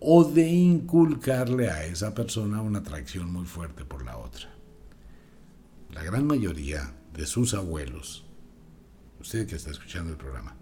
o 0.00 0.24
de 0.24 0.48
inculcarle 0.48 1.70
a 1.70 1.84
esa 1.84 2.14
persona 2.14 2.62
una 2.62 2.78
atracción 2.78 3.30
muy 3.30 3.44
fuerte 3.44 3.84
por 3.84 4.04
la 4.04 4.16
otra. 4.16 4.48
La 5.90 6.02
gran 6.02 6.26
mayoría 6.26 6.94
de 7.12 7.26
sus 7.26 7.52
abuelos, 7.52 8.24
usted 9.20 9.46
que 9.46 9.56
está 9.56 9.70
escuchando 9.70 10.12
el 10.12 10.16
programa, 10.16 10.56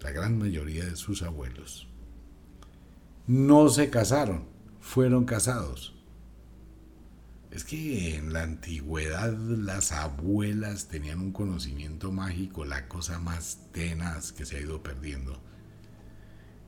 la 0.00 0.10
gran 0.10 0.36
mayoría 0.36 0.84
de 0.84 0.96
sus 0.96 1.22
abuelos 1.22 1.86
no 3.26 3.68
se 3.68 3.90
casaron, 3.90 4.48
fueron 4.80 5.24
casados. 5.24 5.94
Es 7.52 7.62
que 7.62 8.16
en 8.16 8.32
la 8.32 8.42
antigüedad 8.42 9.32
las 9.32 9.92
abuelas 9.92 10.88
tenían 10.88 11.20
un 11.20 11.32
conocimiento 11.32 12.10
mágico, 12.10 12.64
la 12.64 12.88
cosa 12.88 13.20
más 13.20 13.68
tenaz 13.72 14.32
que 14.32 14.46
se 14.46 14.56
ha 14.56 14.60
ido 14.60 14.82
perdiendo 14.82 15.40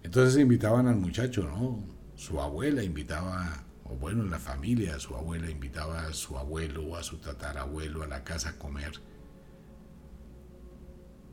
entonces 0.03 0.41
invitaban 0.41 0.87
al 0.89 0.97
muchacho, 0.97 1.45
¿no? 1.45 1.85
Su 2.17 2.41
abuela 2.41 2.83
invitaba, 2.83 3.65
o 3.85 3.95
bueno, 3.97 4.25
la 4.25 4.39
familia, 4.39 4.99
su 4.99 5.15
abuela 5.15 5.51
invitaba 5.51 6.07
a 6.07 6.13
su 6.13 6.37
abuelo 6.37 6.85
o 6.85 6.97
a 6.97 7.03
su 7.03 7.19
tatarabuelo 7.19 8.03
a 8.03 8.09
la 8.09 8.25
casa 8.25 8.51
a 8.51 8.59
comer. 8.59 8.93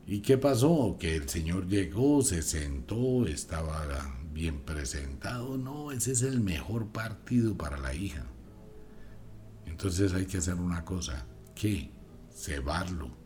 ¿Y 0.06 0.22
qué 0.22 0.38
pasó? 0.38 0.98
Que 1.00 1.16
el 1.16 1.30
señor 1.30 1.68
llegó, 1.68 2.22
se 2.24 2.42
sentó, 2.42 3.28
estaba 3.28 3.86
bien 4.34 4.62
presentado. 4.62 5.58
No, 5.58 5.92
ese 5.92 6.14
es 6.14 6.24
el 6.24 6.40
mejor 6.40 6.88
partido 6.88 7.56
para 7.56 7.78
la 7.78 7.94
hija. 7.94 8.26
Entonces 9.68 10.14
hay 10.14 10.26
que 10.26 10.38
hacer 10.38 10.56
una 10.56 10.84
cosa. 10.84 11.26
¿Qué? 11.54 11.92
Cebarlo 12.34 13.19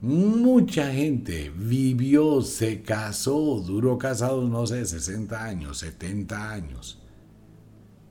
Mucha 0.00 0.92
gente 0.92 1.50
vivió, 1.50 2.40
se 2.42 2.82
casó, 2.82 3.60
duró 3.66 3.98
casado, 3.98 4.46
no 4.48 4.64
sé, 4.64 4.84
60 4.84 5.44
años, 5.44 5.78
70 5.78 6.52
años, 6.52 7.02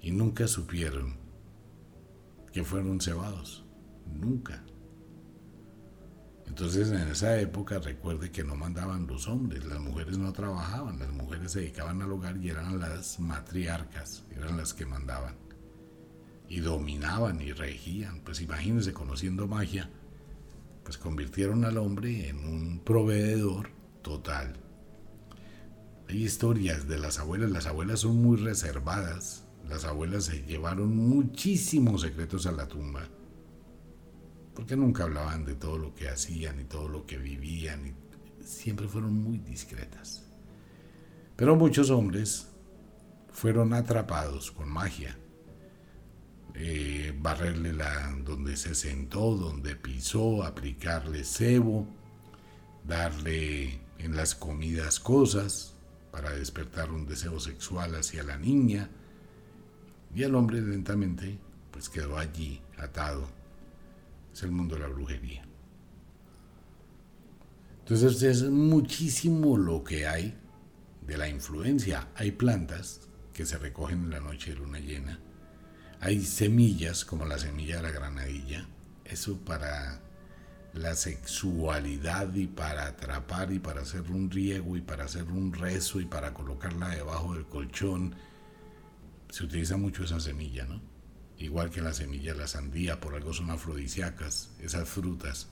y 0.01 0.11
nunca 0.11 0.47
supieron 0.47 1.15
que 2.51 2.65
fueron 2.65 2.99
cebados. 2.99 3.63
Nunca. 4.13 4.63
Entonces 6.45 6.89
en 6.91 7.07
esa 7.07 7.39
época 7.39 7.79
recuerde 7.79 8.31
que 8.31 8.43
no 8.43 8.55
mandaban 8.55 9.07
los 9.07 9.27
hombres, 9.27 9.63
las 9.65 9.79
mujeres 9.79 10.17
no 10.17 10.33
trabajaban, 10.33 10.99
las 10.99 11.11
mujeres 11.11 11.51
se 11.51 11.59
dedicaban 11.59 12.01
al 12.01 12.11
hogar 12.11 12.35
y 12.37 12.49
eran 12.49 12.79
las 12.79 13.19
matriarcas, 13.19 14.25
eran 14.35 14.57
las 14.57 14.73
que 14.73 14.85
mandaban. 14.85 15.35
Y 16.49 16.61
dominaban 16.61 17.41
y 17.41 17.51
regían. 17.51 18.21
Pues 18.21 18.41
imagínense 18.41 18.91
conociendo 18.91 19.47
magia, 19.47 19.89
pues 20.87 20.97
convirtieron 20.97 21.65
al 21.65 21.77
hombre 21.79 22.29
en 22.29 22.47
un 22.47 22.79
proveedor 22.79 23.71
total. 24.01 24.53
Hay 26.07 26.23
historias 26.23 26.87
de 26.87 26.97
las 26.97 27.19
abuelas, 27.19 27.51
las 27.51 27.65
abuelas 27.65 27.99
son 27.99 28.21
muy 28.21 28.37
reservadas, 28.37 29.43
las 29.67 29.83
abuelas 29.83 30.23
se 30.23 30.43
llevaron 30.43 30.95
muchísimos 30.95 32.03
secretos 32.03 32.45
a 32.45 32.53
la 32.53 32.69
tumba. 32.69 33.09
porque 34.55 34.77
nunca 34.77 35.03
hablaban 35.03 35.43
de 35.43 35.55
todo 35.55 35.77
lo 35.77 35.93
que 35.93 36.07
hacían 36.07 36.61
y 36.61 36.63
todo 36.63 36.87
lo 36.87 37.05
que 37.05 37.17
vivían, 37.17 37.87
y 37.87 37.93
siempre 38.45 38.87
fueron 38.87 39.13
muy 39.13 39.39
discretas. 39.39 40.23
Pero 41.35 41.57
muchos 41.57 41.89
hombres 41.89 42.47
fueron 43.29 43.73
atrapados 43.73 44.51
con 44.51 44.69
magia. 44.69 45.17
Eh, 46.59 47.13
barrerle 47.15 47.71
la, 47.71 48.11
donde 48.23 48.57
se 48.57 48.73
sentó, 48.73 49.35
donde 49.35 49.75
pisó, 49.75 50.43
aplicarle 50.43 51.23
cebo, 51.23 51.87
darle 52.83 53.79
en 53.99 54.15
las 54.15 54.33
comidas 54.33 54.99
cosas 54.99 55.75
para 56.11 56.31
despertar 56.31 56.91
un 56.91 57.05
deseo 57.05 57.39
sexual 57.39 57.93
hacia 57.93 58.23
la 58.23 58.39
niña. 58.39 58.89
Y 60.15 60.23
el 60.23 60.33
hombre 60.33 60.59
lentamente 60.59 61.37
pues 61.69 61.89
quedó 61.89 62.17
allí 62.17 62.59
atado. 62.79 63.29
Es 64.33 64.41
el 64.41 64.51
mundo 64.51 64.77
de 64.77 64.81
la 64.81 64.87
brujería. 64.87 65.45
Entonces 67.81 68.23
es 68.23 68.49
muchísimo 68.49 69.59
lo 69.59 69.83
que 69.83 70.07
hay 70.07 70.35
de 71.05 71.17
la 71.17 71.29
influencia. 71.29 72.07
Hay 72.15 72.31
plantas 72.31 73.01
que 73.31 73.45
se 73.45 73.59
recogen 73.59 74.05
en 74.05 74.09
la 74.09 74.19
noche 74.21 74.55
de 74.55 74.57
luna 74.57 74.79
llena. 74.79 75.19
Hay 75.99 76.23
semillas 76.23 77.05
como 77.05 77.25
la 77.25 77.39
semilla 77.39 77.77
de 77.77 77.83
la 77.83 77.91
granadilla. 77.91 78.67
Eso 79.03 79.37
para 79.37 79.99
la 80.73 80.95
sexualidad 80.95 82.33
y 82.35 82.47
para 82.47 82.87
atrapar 82.87 83.51
y 83.51 83.59
para 83.59 83.81
hacer 83.81 84.03
un 84.11 84.29
riego 84.29 84.77
y 84.77 84.81
para 84.81 85.05
hacer 85.05 85.23
un 85.23 85.53
rezo 85.53 85.99
y 85.99 86.05
para 86.05 86.33
colocarla 86.33 86.89
debajo 86.89 87.33
del 87.33 87.45
colchón. 87.45 88.15
Se 89.29 89.43
utiliza 89.43 89.77
mucho 89.77 90.03
esa 90.03 90.19
semilla, 90.19 90.65
¿no? 90.65 90.81
Igual 91.39 91.69
que 91.69 91.81
la 91.81 91.93
semilla 91.93 92.33
de 92.33 92.39
la 92.39 92.47
sandía, 92.47 92.99
por 92.99 93.15
algo 93.15 93.33
son 93.33 93.49
afrodisíacas, 93.49 94.51
esas 94.61 94.87
frutas. 94.87 95.49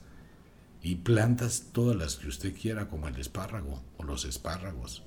Y 0.82 0.96
plantas 0.96 1.66
todas 1.72 1.96
las 1.96 2.16
que 2.16 2.28
usted 2.28 2.54
quiera, 2.54 2.88
como 2.88 3.08
el 3.08 3.16
espárrago 3.16 3.82
o 3.96 4.04
los 4.04 4.24
espárragos. 4.24 5.04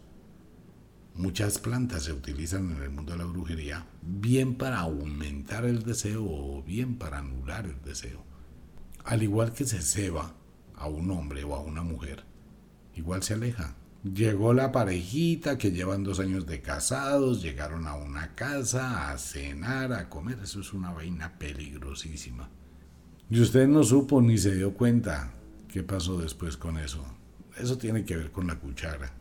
Muchas 1.19 1.59
plantas 1.59 2.03
se 2.03 2.13
utilizan 2.13 2.71
en 2.71 2.81
el 2.81 2.91
mundo 2.91 3.11
de 3.11 3.17
la 3.17 3.25
brujería 3.25 3.85
bien 4.01 4.55
para 4.55 4.79
aumentar 4.79 5.65
el 5.65 5.83
deseo 5.83 6.23
o 6.23 6.63
bien 6.63 6.95
para 6.97 7.17
anular 7.17 7.65
el 7.65 7.81
deseo. 7.81 8.23
Al 9.03 9.21
igual 9.21 9.51
que 9.51 9.65
se 9.65 9.81
ceba 9.81 10.33
a 10.75 10.87
un 10.87 11.11
hombre 11.11 11.43
o 11.43 11.55
a 11.55 11.59
una 11.59 11.83
mujer, 11.83 12.23
igual 12.95 13.21
se 13.21 13.33
aleja. 13.33 13.75
Llegó 14.01 14.53
la 14.53 14.71
parejita 14.71 15.57
que 15.57 15.73
llevan 15.73 16.05
dos 16.05 16.21
años 16.21 16.45
de 16.45 16.61
casados, 16.61 17.43
llegaron 17.43 17.85
a 17.85 17.95
una 17.95 18.33
casa 18.33 19.11
a 19.11 19.17
cenar, 19.17 19.91
a 19.91 20.07
comer. 20.07 20.39
Eso 20.41 20.61
es 20.61 20.71
una 20.71 20.93
vaina 20.93 21.37
peligrosísima. 21.37 22.49
Y 23.29 23.41
usted 23.41 23.67
no 23.67 23.83
supo 23.83 24.21
ni 24.21 24.37
se 24.37 24.55
dio 24.55 24.73
cuenta 24.73 25.33
qué 25.67 25.83
pasó 25.83 26.17
después 26.17 26.55
con 26.55 26.77
eso. 26.77 27.03
Eso 27.57 27.77
tiene 27.77 28.05
que 28.05 28.15
ver 28.15 28.31
con 28.31 28.47
la 28.47 28.57
cuchara. 28.57 29.18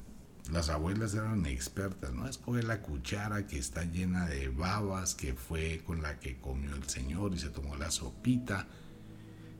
Las 0.52 0.70
abuelas 0.70 1.12
eran 1.14 1.44
expertas, 1.44 2.12
¿no? 2.14 2.26
Escoge 2.26 2.62
la 2.62 2.80
cuchara 2.80 3.46
que 3.46 3.58
está 3.58 3.84
llena 3.84 4.26
de 4.26 4.48
babas, 4.48 5.14
que 5.14 5.34
fue 5.34 5.82
con 5.84 6.00
la 6.00 6.18
que 6.18 6.40
comió 6.40 6.74
el 6.74 6.88
señor 6.88 7.34
y 7.34 7.38
se 7.38 7.50
tomó 7.50 7.76
la 7.76 7.90
sopita. 7.90 8.66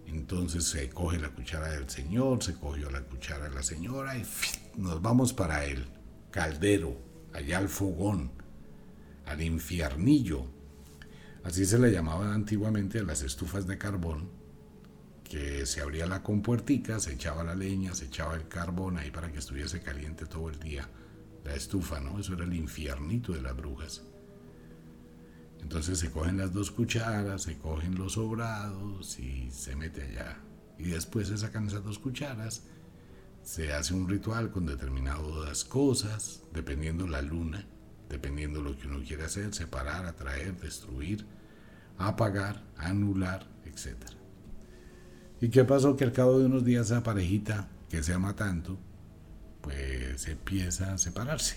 Entonces 0.07 0.65
se 0.65 0.89
coge 0.89 1.19
la 1.19 1.29
cuchara 1.29 1.69
del 1.69 1.91
señor, 1.91 2.43
se 2.43 2.55
cogió 2.55 2.91
la 2.91 3.03
cuchara 3.03 3.51
de 3.51 3.55
la 3.55 3.63
señora 3.63 4.17
y 4.17 4.25
nos 4.79 5.03
vamos 5.03 5.35
para 5.35 5.67
el 5.67 5.87
caldero, 6.31 6.99
allá 7.35 7.59
al 7.59 7.69
fogón, 7.69 8.33
al 9.27 9.43
infiernillo. 9.43 10.47
Así 11.45 11.67
se 11.67 11.79
le 11.79 11.93
llamaban 11.93 12.33
antiguamente 12.33 13.01
a 13.01 13.03
las 13.03 13.21
estufas 13.21 13.67
de 13.67 13.77
carbón 13.77 14.38
que 15.29 15.67
se 15.67 15.81
abría 15.81 16.07
la 16.07 16.23
compuertica, 16.23 16.99
se 17.01 17.13
echaba 17.13 17.45
la 17.45 17.55
leña, 17.55 17.95
se 17.95 18.07
echaba 18.07 18.35
el 18.35 18.49
carbón 18.49 18.99
ahí 18.99 19.11
para 19.11 19.31
que 19.31 19.39
estuviese 19.39 19.81
caliente 19.81 20.27
todo 20.27 20.49
el 20.49 20.59
día, 20.59 20.89
la 21.45 21.55
estufa, 21.55 22.01
¿no? 22.01 22.19
Eso 22.19 22.35
era 22.35 22.45
el 22.45 22.55
infiernito 22.55 23.33
de 23.33 23.43
las 23.43 23.57
brujas. 23.57 24.03
Entonces 25.61 25.99
se 25.99 26.11
cogen 26.11 26.39
las 26.39 26.53
dos 26.53 26.71
cucharas, 26.71 27.43
se 27.43 27.59
cogen 27.59 27.97
los 27.97 28.13
sobrados 28.13 29.19
y 29.19 29.51
se 29.51 29.77
mete 29.77 30.03
allá. 30.03 30.39
Y 30.79 30.85
después 30.85 31.29
se 31.29 31.37
sacan 31.37 31.67
esas 31.67 31.85
dos 31.85 31.99
cucharas, 31.99 32.63
se 33.43 33.73
hace 33.73 33.95
un 33.95 34.09
ritual 34.09 34.51
con 34.51 34.67
determinadas 34.67 35.65
cosas, 35.65 36.43
dependiendo 36.53 37.07
la 37.07 37.23
luna, 37.23 37.67
dependiendo 38.09 38.63
lo 38.63 38.79
que 38.79 38.87
uno 38.87 39.03
quiere 39.07 39.25
hacer, 39.25 39.55
separar, 39.55 40.07
atraer, 40.07 40.57
destruir, 40.59 41.27
apagar, 41.99 42.63
anular, 42.77 43.47
etcétera. 43.65 44.18
¿Y 45.41 45.49
qué 45.51 45.65
pasó? 45.65 45.97
Que 45.97 46.05
al 46.05 46.13
cabo 46.13 46.39
de 46.39 46.47
unos 46.47 46.65
días 46.65 46.87
esa 46.87 47.03
parejita 47.03 47.69
que 47.89 48.03
se 48.03 48.13
ama 48.13 48.35
tanto, 48.35 48.77
pues 49.61 50.27
empieza 50.27 50.93
a 50.93 50.99
separarse. 50.99 51.57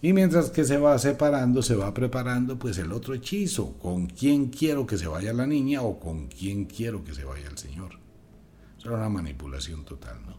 Y 0.00 0.12
mientras 0.12 0.50
que 0.50 0.64
se 0.64 0.76
va 0.76 0.98
separando, 0.98 1.62
se 1.62 1.74
va 1.74 1.94
preparando 1.94 2.58
pues 2.58 2.76
el 2.78 2.92
otro 2.92 3.14
hechizo, 3.14 3.72
con 3.78 4.06
quién 4.06 4.48
quiero 4.48 4.86
que 4.86 4.98
se 4.98 5.06
vaya 5.06 5.32
la 5.32 5.46
niña 5.46 5.80
o 5.82 5.98
con 5.98 6.26
quién 6.28 6.66
quiero 6.66 7.02
que 7.04 7.14
se 7.14 7.24
vaya 7.24 7.48
el 7.48 7.56
señor. 7.56 7.98
Es 8.78 8.84
una 8.84 9.08
manipulación 9.08 9.84
total, 9.84 10.18
¿no? 10.26 10.36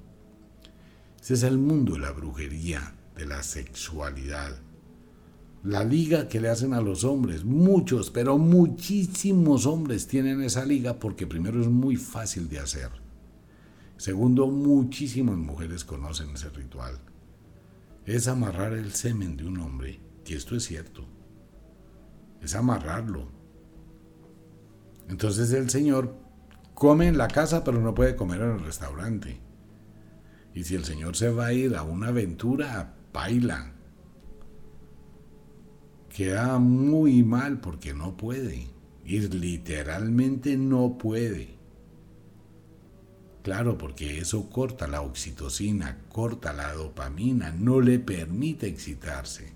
Ese 1.20 1.34
es 1.34 1.44
el 1.44 1.58
mundo 1.58 1.94
de 1.94 2.00
la 2.00 2.12
brujería, 2.12 2.94
de 3.16 3.26
la 3.26 3.42
sexualidad, 3.42 4.56
la 5.66 5.84
liga 5.84 6.28
que 6.28 6.40
le 6.40 6.50
hacen 6.50 6.74
a 6.74 6.82
los 6.82 7.04
hombres. 7.04 7.44
Muchos, 7.44 8.12
pero 8.12 8.38
muchísimos 8.38 9.66
hombres 9.66 10.08
tienen 10.08 10.42
esa 10.42 10.64
liga 10.64 11.00
porque 11.00 11.26
primero 11.26 11.60
es 11.60 11.68
muy 11.68 11.96
fácil 11.96 12.48
de 12.48 12.60
hacer. 12.60 12.92
Segundo, 13.98 14.48
muchísimas 14.48 15.38
mujeres 15.38 15.84
conocen 15.84 16.30
ese 16.30 16.50
ritual. 16.50 17.00
Es 18.06 18.28
amarrar 18.28 18.74
el 18.74 18.94
semen 18.94 19.36
de 19.36 19.46
un 19.46 19.60
hombre, 19.60 20.00
y 20.28 20.36
esto 20.36 20.56
es 20.56 20.66
cierto. 20.66 21.06
Es 22.42 22.54
amarrarlo. 22.54 23.28
Entonces 25.10 25.52
el 25.52 25.72
señor 25.72 26.16
come 26.76 27.08
en 27.08 27.18
la 27.18 27.28
casa, 27.28 27.64
pero 27.64 27.82
no 27.82 27.96
puede 27.96 28.16
comer 28.16 28.42
en 28.42 28.52
el 28.52 28.60
restaurante. 28.60 29.40
Y 30.54 30.64
si 30.64 30.76
el 30.76 30.86
señor 30.86 31.16
se 31.16 31.30
va 31.30 31.48
a 31.48 31.54
ir 31.54 31.76
a 31.76 31.82
una 31.82 32.10
aventura, 32.10 32.94
baila 33.12 33.75
queda 36.16 36.60
muy 36.60 37.24
mal 37.24 37.60
porque 37.60 37.94
no 37.94 38.16
puede. 38.16 38.70
Y 39.04 39.20
literalmente 39.20 40.56
no 40.56 40.98
puede. 40.98 41.56
Claro, 43.44 43.78
porque 43.78 44.20
eso 44.20 44.50
corta 44.50 44.88
la 44.88 45.02
oxitocina, 45.02 46.00
corta 46.10 46.54
la 46.54 46.74
dopamina, 46.74 47.52
no 47.52 47.82
le 47.82 48.00
permite 48.00 48.68
excitarse. 48.68 49.54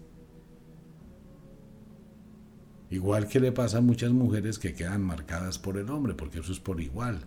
Igual 2.92 3.28
que 3.28 3.40
le 3.40 3.52
pasa 3.52 3.78
a 3.78 3.82
muchas 3.82 4.12
mujeres 4.12 4.60
que 4.60 4.74
quedan 4.74 5.02
marcadas 5.02 5.58
por 5.58 5.78
el 5.78 5.90
hombre, 5.90 6.14
porque 6.14 6.40
eso 6.40 6.52
es 6.52 6.60
por 6.60 6.82
igual. 6.82 7.22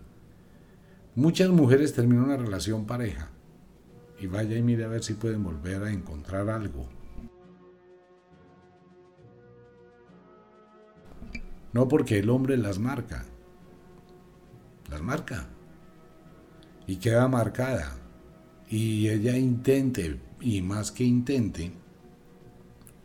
Muchas 1.15 1.49
mujeres 1.49 1.93
terminan 1.93 2.25
una 2.25 2.37
relación 2.37 2.85
pareja 2.85 3.31
y 4.19 4.27
vaya 4.27 4.55
y 4.55 4.61
mire 4.61 4.85
a 4.85 4.89
ver 4.89 5.03
si 5.03 5.15
pueden 5.15 5.43
volver 5.43 5.83
a 5.83 5.91
encontrar 5.91 6.49
algo 6.49 6.87
No 11.73 11.87
porque 11.87 12.19
el 12.19 12.29
hombre 12.29 12.57
las 12.57 12.79
marca. 12.79 13.25
Las 14.89 15.01
marca. 15.01 15.47
Y 16.85 16.97
queda 16.97 17.27
marcada. 17.27 17.97
Y 18.69 19.09
ella 19.09 19.37
intente, 19.37 20.19
y 20.39 20.61
más 20.61 20.91
que 20.91 21.03
intente, 21.03 21.73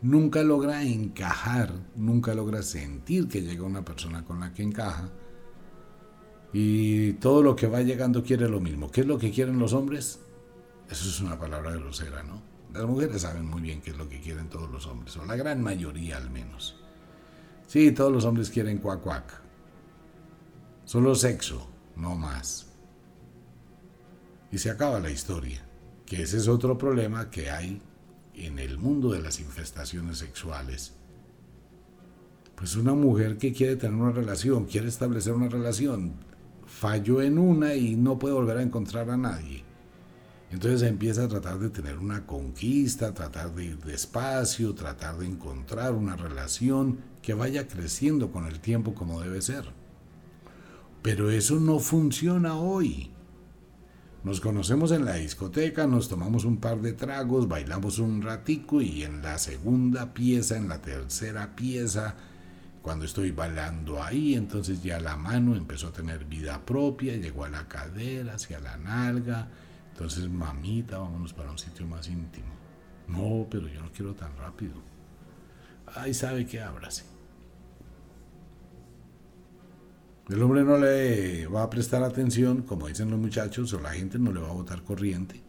nunca 0.02 0.42
logra 0.42 0.82
encajar, 0.82 1.72
nunca 1.96 2.34
logra 2.34 2.62
sentir 2.62 3.28
que 3.28 3.42
llega 3.42 3.64
una 3.64 3.84
persona 3.84 4.24
con 4.24 4.40
la 4.40 4.52
que 4.52 4.62
encaja. 4.62 5.10
Y 6.52 7.14
todo 7.14 7.42
lo 7.42 7.56
que 7.56 7.66
va 7.66 7.82
llegando 7.82 8.22
quiere 8.22 8.48
lo 8.48 8.60
mismo. 8.60 8.90
¿Qué 8.90 9.02
es 9.02 9.06
lo 9.06 9.18
que 9.18 9.30
quieren 9.30 9.58
los 9.58 9.72
hombres? 9.72 10.20
Eso 10.90 11.08
es 11.08 11.20
una 11.20 11.38
palabra 11.38 11.72
grosera, 11.72 12.22
¿no? 12.22 12.42
Las 12.72 12.84
mujeres 12.86 13.22
saben 13.22 13.46
muy 13.46 13.60
bien 13.60 13.80
qué 13.80 13.90
es 13.90 13.98
lo 13.98 14.08
que 14.08 14.20
quieren 14.20 14.48
todos 14.48 14.70
los 14.70 14.86
hombres, 14.86 15.16
o 15.16 15.24
la 15.24 15.36
gran 15.36 15.62
mayoría 15.62 16.16
al 16.16 16.30
menos. 16.30 16.76
Sí, 17.68 17.92
todos 17.92 18.10
los 18.10 18.24
hombres 18.24 18.48
quieren 18.48 18.78
cuac 18.78 19.02
cuac. 19.02 19.42
Solo 20.86 21.14
sexo, 21.14 21.68
no 21.96 22.16
más. 22.16 22.66
Y 24.50 24.56
se 24.56 24.70
acaba 24.70 25.00
la 25.00 25.10
historia, 25.10 25.62
que 26.06 26.22
ese 26.22 26.38
es 26.38 26.48
otro 26.48 26.78
problema 26.78 27.28
que 27.28 27.50
hay 27.50 27.82
en 28.32 28.58
el 28.58 28.78
mundo 28.78 29.10
de 29.10 29.20
las 29.20 29.38
infestaciones 29.38 30.16
sexuales. 30.16 30.94
Pues 32.54 32.74
una 32.74 32.94
mujer 32.94 33.36
que 33.36 33.52
quiere 33.52 33.76
tener 33.76 34.00
una 34.00 34.12
relación, 34.12 34.64
quiere 34.64 34.88
establecer 34.88 35.34
una 35.34 35.50
relación, 35.50 36.14
falló 36.64 37.20
en 37.20 37.38
una 37.38 37.74
y 37.74 37.96
no 37.96 38.18
puede 38.18 38.34
volver 38.34 38.56
a 38.56 38.62
encontrar 38.62 39.10
a 39.10 39.18
nadie. 39.18 39.62
Entonces 40.50 40.88
empieza 40.88 41.24
a 41.24 41.28
tratar 41.28 41.58
de 41.58 41.68
tener 41.68 41.98
una 41.98 42.24
conquista, 42.24 43.12
tratar 43.12 43.54
de 43.54 43.66
ir 43.66 43.78
despacio, 43.80 44.74
tratar 44.74 45.18
de 45.18 45.26
encontrar 45.26 45.92
una 45.92 46.16
relación 46.16 47.17
que 47.22 47.34
vaya 47.34 47.68
creciendo 47.68 48.30
con 48.30 48.46
el 48.46 48.60
tiempo 48.60 48.94
como 48.94 49.20
debe 49.20 49.42
ser. 49.42 49.64
Pero 51.02 51.30
eso 51.30 51.60
no 51.60 51.78
funciona 51.78 52.56
hoy. 52.56 53.10
Nos 54.24 54.40
conocemos 54.40 54.90
en 54.90 55.04
la 55.04 55.14
discoteca, 55.14 55.86
nos 55.86 56.08
tomamos 56.08 56.44
un 56.44 56.58
par 56.58 56.80
de 56.80 56.92
tragos, 56.92 57.48
bailamos 57.48 57.98
un 57.98 58.20
ratico 58.20 58.82
y 58.82 59.04
en 59.04 59.22
la 59.22 59.38
segunda 59.38 60.12
pieza, 60.12 60.56
en 60.56 60.68
la 60.68 60.82
tercera 60.82 61.54
pieza, 61.54 62.16
cuando 62.82 63.04
estoy 63.04 63.32
bailando 63.32 64.02
ahí, 64.02 64.34
entonces 64.34 64.82
ya 64.82 64.98
la 64.98 65.16
mano 65.16 65.54
empezó 65.54 65.88
a 65.88 65.92
tener 65.92 66.24
vida 66.24 66.64
propia, 66.64 67.16
llegó 67.16 67.44
a 67.44 67.48
la 67.48 67.68
cadera, 67.68 68.34
hacia 68.34 68.60
la 68.60 68.76
nalga. 68.76 69.48
Entonces, 69.92 70.28
mamita, 70.28 70.98
vámonos 70.98 71.32
para 71.32 71.50
un 71.50 71.58
sitio 71.58 71.86
más 71.86 72.08
íntimo. 72.08 72.46
No, 73.06 73.46
pero 73.50 73.68
yo 73.68 73.82
no 73.82 73.90
quiero 73.92 74.14
tan 74.14 74.36
rápido. 74.36 74.74
Ay, 75.94 76.14
sabe 76.14 76.46
que 76.46 76.60
ábrase. 76.60 77.04
El 80.28 80.42
hombre 80.42 80.62
no 80.62 80.76
le 80.76 81.46
va 81.46 81.62
a 81.62 81.70
prestar 81.70 82.02
atención, 82.02 82.62
como 82.62 82.88
dicen 82.88 83.10
los 83.10 83.18
muchachos, 83.18 83.72
o 83.72 83.80
la 83.80 83.90
gente 83.90 84.18
no 84.18 84.30
le 84.30 84.40
va 84.40 84.50
a 84.50 84.52
votar 84.52 84.82
corriente. 84.82 85.42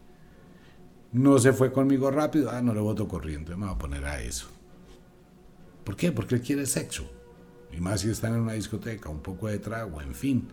No 1.12 1.38
se 1.38 1.52
fue 1.52 1.70
conmigo 1.70 2.10
rápido, 2.10 2.50
ah, 2.50 2.62
no 2.62 2.72
le 2.72 2.80
voto 2.80 3.06
corriente, 3.06 3.54
me 3.56 3.66
va 3.66 3.72
a 3.72 3.78
poner 3.78 4.04
a 4.06 4.22
eso. 4.22 4.48
¿Por 5.84 5.96
qué? 5.96 6.12
Porque 6.12 6.36
él 6.36 6.40
quiere 6.40 6.64
sexo. 6.66 7.04
Y 7.72 7.80
más 7.80 8.00
si 8.00 8.10
están 8.10 8.34
en 8.34 8.40
una 8.40 8.54
discoteca, 8.54 9.10
un 9.10 9.20
poco 9.20 9.48
de 9.48 9.58
trago, 9.58 10.00
en 10.00 10.14
fin. 10.14 10.48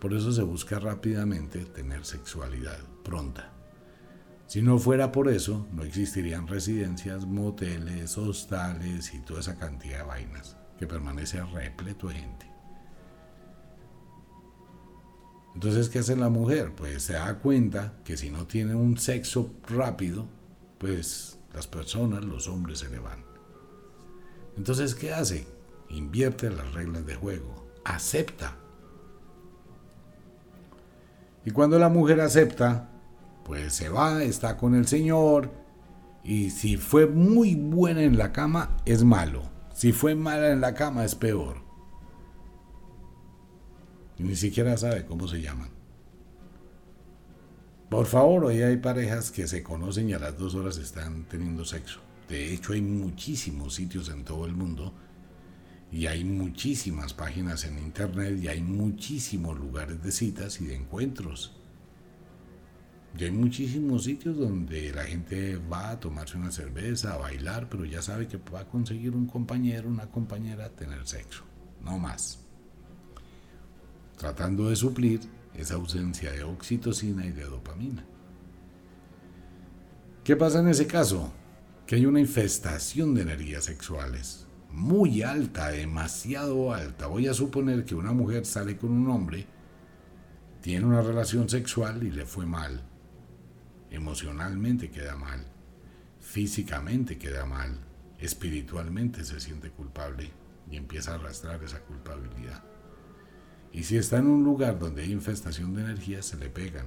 Por 0.00 0.14
eso 0.14 0.32
se 0.32 0.42
busca 0.42 0.78
rápidamente 0.78 1.66
tener 1.66 2.06
sexualidad 2.06 2.78
pronta. 3.04 3.52
Si 4.50 4.62
no 4.62 4.80
fuera 4.80 5.12
por 5.12 5.28
eso, 5.28 5.68
no 5.70 5.84
existirían 5.84 6.48
residencias, 6.48 7.24
moteles, 7.24 8.18
hostales 8.18 9.14
y 9.14 9.20
toda 9.20 9.38
esa 9.38 9.56
cantidad 9.56 9.98
de 9.98 10.02
vainas 10.02 10.56
que 10.76 10.88
permanece 10.88 11.40
repleto 11.40 12.08
de 12.08 12.14
gente. 12.16 12.50
Entonces, 15.54 15.88
¿qué 15.88 16.00
hace 16.00 16.16
la 16.16 16.30
mujer? 16.30 16.72
Pues 16.74 17.04
se 17.04 17.12
da 17.12 17.38
cuenta 17.38 17.94
que 18.02 18.16
si 18.16 18.30
no 18.30 18.48
tiene 18.48 18.74
un 18.74 18.98
sexo 18.98 19.54
rápido, 19.68 20.26
pues 20.78 21.38
las 21.54 21.68
personas, 21.68 22.24
los 22.24 22.48
hombres 22.48 22.80
se 22.80 22.90
le 22.90 22.98
van. 22.98 23.22
Entonces, 24.56 24.96
¿qué 24.96 25.14
hace? 25.14 25.46
Invierte 25.90 26.50
las 26.50 26.74
reglas 26.74 27.06
de 27.06 27.14
juego, 27.14 27.70
acepta. 27.84 28.56
Y 31.44 31.52
cuando 31.52 31.78
la 31.78 31.88
mujer 31.88 32.20
acepta, 32.20 32.89
pues 33.50 33.74
se 33.74 33.88
va, 33.88 34.22
está 34.22 34.56
con 34.56 34.74
el 34.74 34.86
Señor, 34.86 35.50
y 36.24 36.50
si 36.50 36.76
fue 36.76 37.06
muy 37.06 37.54
buena 37.54 38.02
en 38.02 38.16
la 38.16 38.32
cama, 38.32 38.76
es 38.84 39.04
malo. 39.04 39.42
Si 39.74 39.92
fue 39.92 40.14
mala 40.14 40.52
en 40.52 40.60
la 40.60 40.74
cama, 40.74 41.04
es 41.04 41.14
peor 41.14 41.70
ni 44.22 44.36
siquiera 44.36 44.76
sabe 44.76 45.04
cómo 45.06 45.26
se 45.26 45.40
llaman. 45.40 45.70
Por 47.88 48.06
favor, 48.06 48.44
hoy 48.44 48.62
hay 48.62 48.76
parejas 48.76 49.30
que 49.30 49.48
se 49.48 49.62
conocen 49.62 50.08
y 50.08 50.12
a 50.12 50.18
las 50.18 50.38
dos 50.38 50.54
horas 50.54 50.78
están 50.78 51.24
teniendo 51.24 51.64
sexo. 51.64 52.00
De 52.28 52.54
hecho, 52.54 52.72
hay 52.72 52.82
muchísimos 52.82 53.74
sitios 53.74 54.08
en 54.08 54.24
todo 54.24 54.46
el 54.46 54.52
mundo 54.52 54.94
y 55.90 56.06
hay 56.06 56.22
muchísimas 56.22 57.14
páginas 57.14 57.64
en 57.64 57.78
internet 57.78 58.38
y 58.40 58.46
hay 58.46 58.60
muchísimos 58.60 59.58
lugares 59.58 60.00
de 60.02 60.12
citas 60.12 60.60
y 60.60 60.66
de 60.66 60.76
encuentros. 60.76 61.59
Y 63.18 63.24
hay 63.24 63.30
muchísimos 63.30 64.04
sitios 64.04 64.36
donde 64.36 64.92
la 64.92 65.04
gente 65.04 65.56
va 65.56 65.90
a 65.90 66.00
tomarse 66.00 66.36
una 66.36 66.52
cerveza, 66.52 67.14
a 67.14 67.18
bailar, 67.18 67.68
pero 67.68 67.84
ya 67.84 68.02
sabe 68.02 68.28
que 68.28 68.38
va 68.38 68.60
a 68.60 68.68
conseguir 68.68 69.14
un 69.16 69.26
compañero, 69.26 69.88
una 69.88 70.06
compañera, 70.06 70.70
tener 70.70 71.06
sexo. 71.06 71.44
No 71.82 71.98
más 71.98 72.40
tratando 74.20 74.68
de 74.68 74.76
suplir 74.76 75.20
esa 75.54 75.76
ausencia 75.76 76.30
de 76.30 76.44
oxitocina 76.44 77.24
y 77.24 77.32
de 77.32 77.44
dopamina. 77.44 78.04
¿Qué 80.22 80.36
pasa 80.36 80.60
en 80.60 80.68
ese 80.68 80.86
caso? 80.86 81.32
Que 81.86 81.94
hay 81.94 82.04
una 82.04 82.20
infestación 82.20 83.14
de 83.14 83.22
energías 83.22 83.64
sexuales 83.64 84.46
muy 84.70 85.22
alta, 85.22 85.68
demasiado 85.68 86.74
alta. 86.74 87.06
Voy 87.06 87.28
a 87.28 87.34
suponer 87.34 87.86
que 87.86 87.94
una 87.94 88.12
mujer 88.12 88.44
sale 88.44 88.76
con 88.76 88.90
un 88.90 89.08
hombre, 89.08 89.46
tiene 90.60 90.84
una 90.84 91.00
relación 91.00 91.48
sexual 91.48 92.02
y 92.02 92.10
le 92.10 92.26
fue 92.26 92.44
mal. 92.44 92.82
Emocionalmente 93.90 94.90
queda 94.90 95.16
mal, 95.16 95.44
físicamente 96.20 97.18
queda 97.18 97.44
mal, 97.44 97.78
espiritualmente 98.18 99.24
se 99.24 99.40
siente 99.40 99.70
culpable 99.70 100.30
y 100.70 100.76
empieza 100.76 101.12
a 101.12 101.14
arrastrar 101.16 101.62
esa 101.64 101.80
culpabilidad. 101.80 102.62
Y 103.72 103.84
si 103.84 103.96
está 103.96 104.18
en 104.18 104.26
un 104.26 104.44
lugar 104.44 104.78
donde 104.78 105.02
hay 105.02 105.12
infestación 105.12 105.74
de 105.74 105.82
energía, 105.82 106.22
se 106.22 106.36
le 106.36 106.48
pegan. 106.48 106.86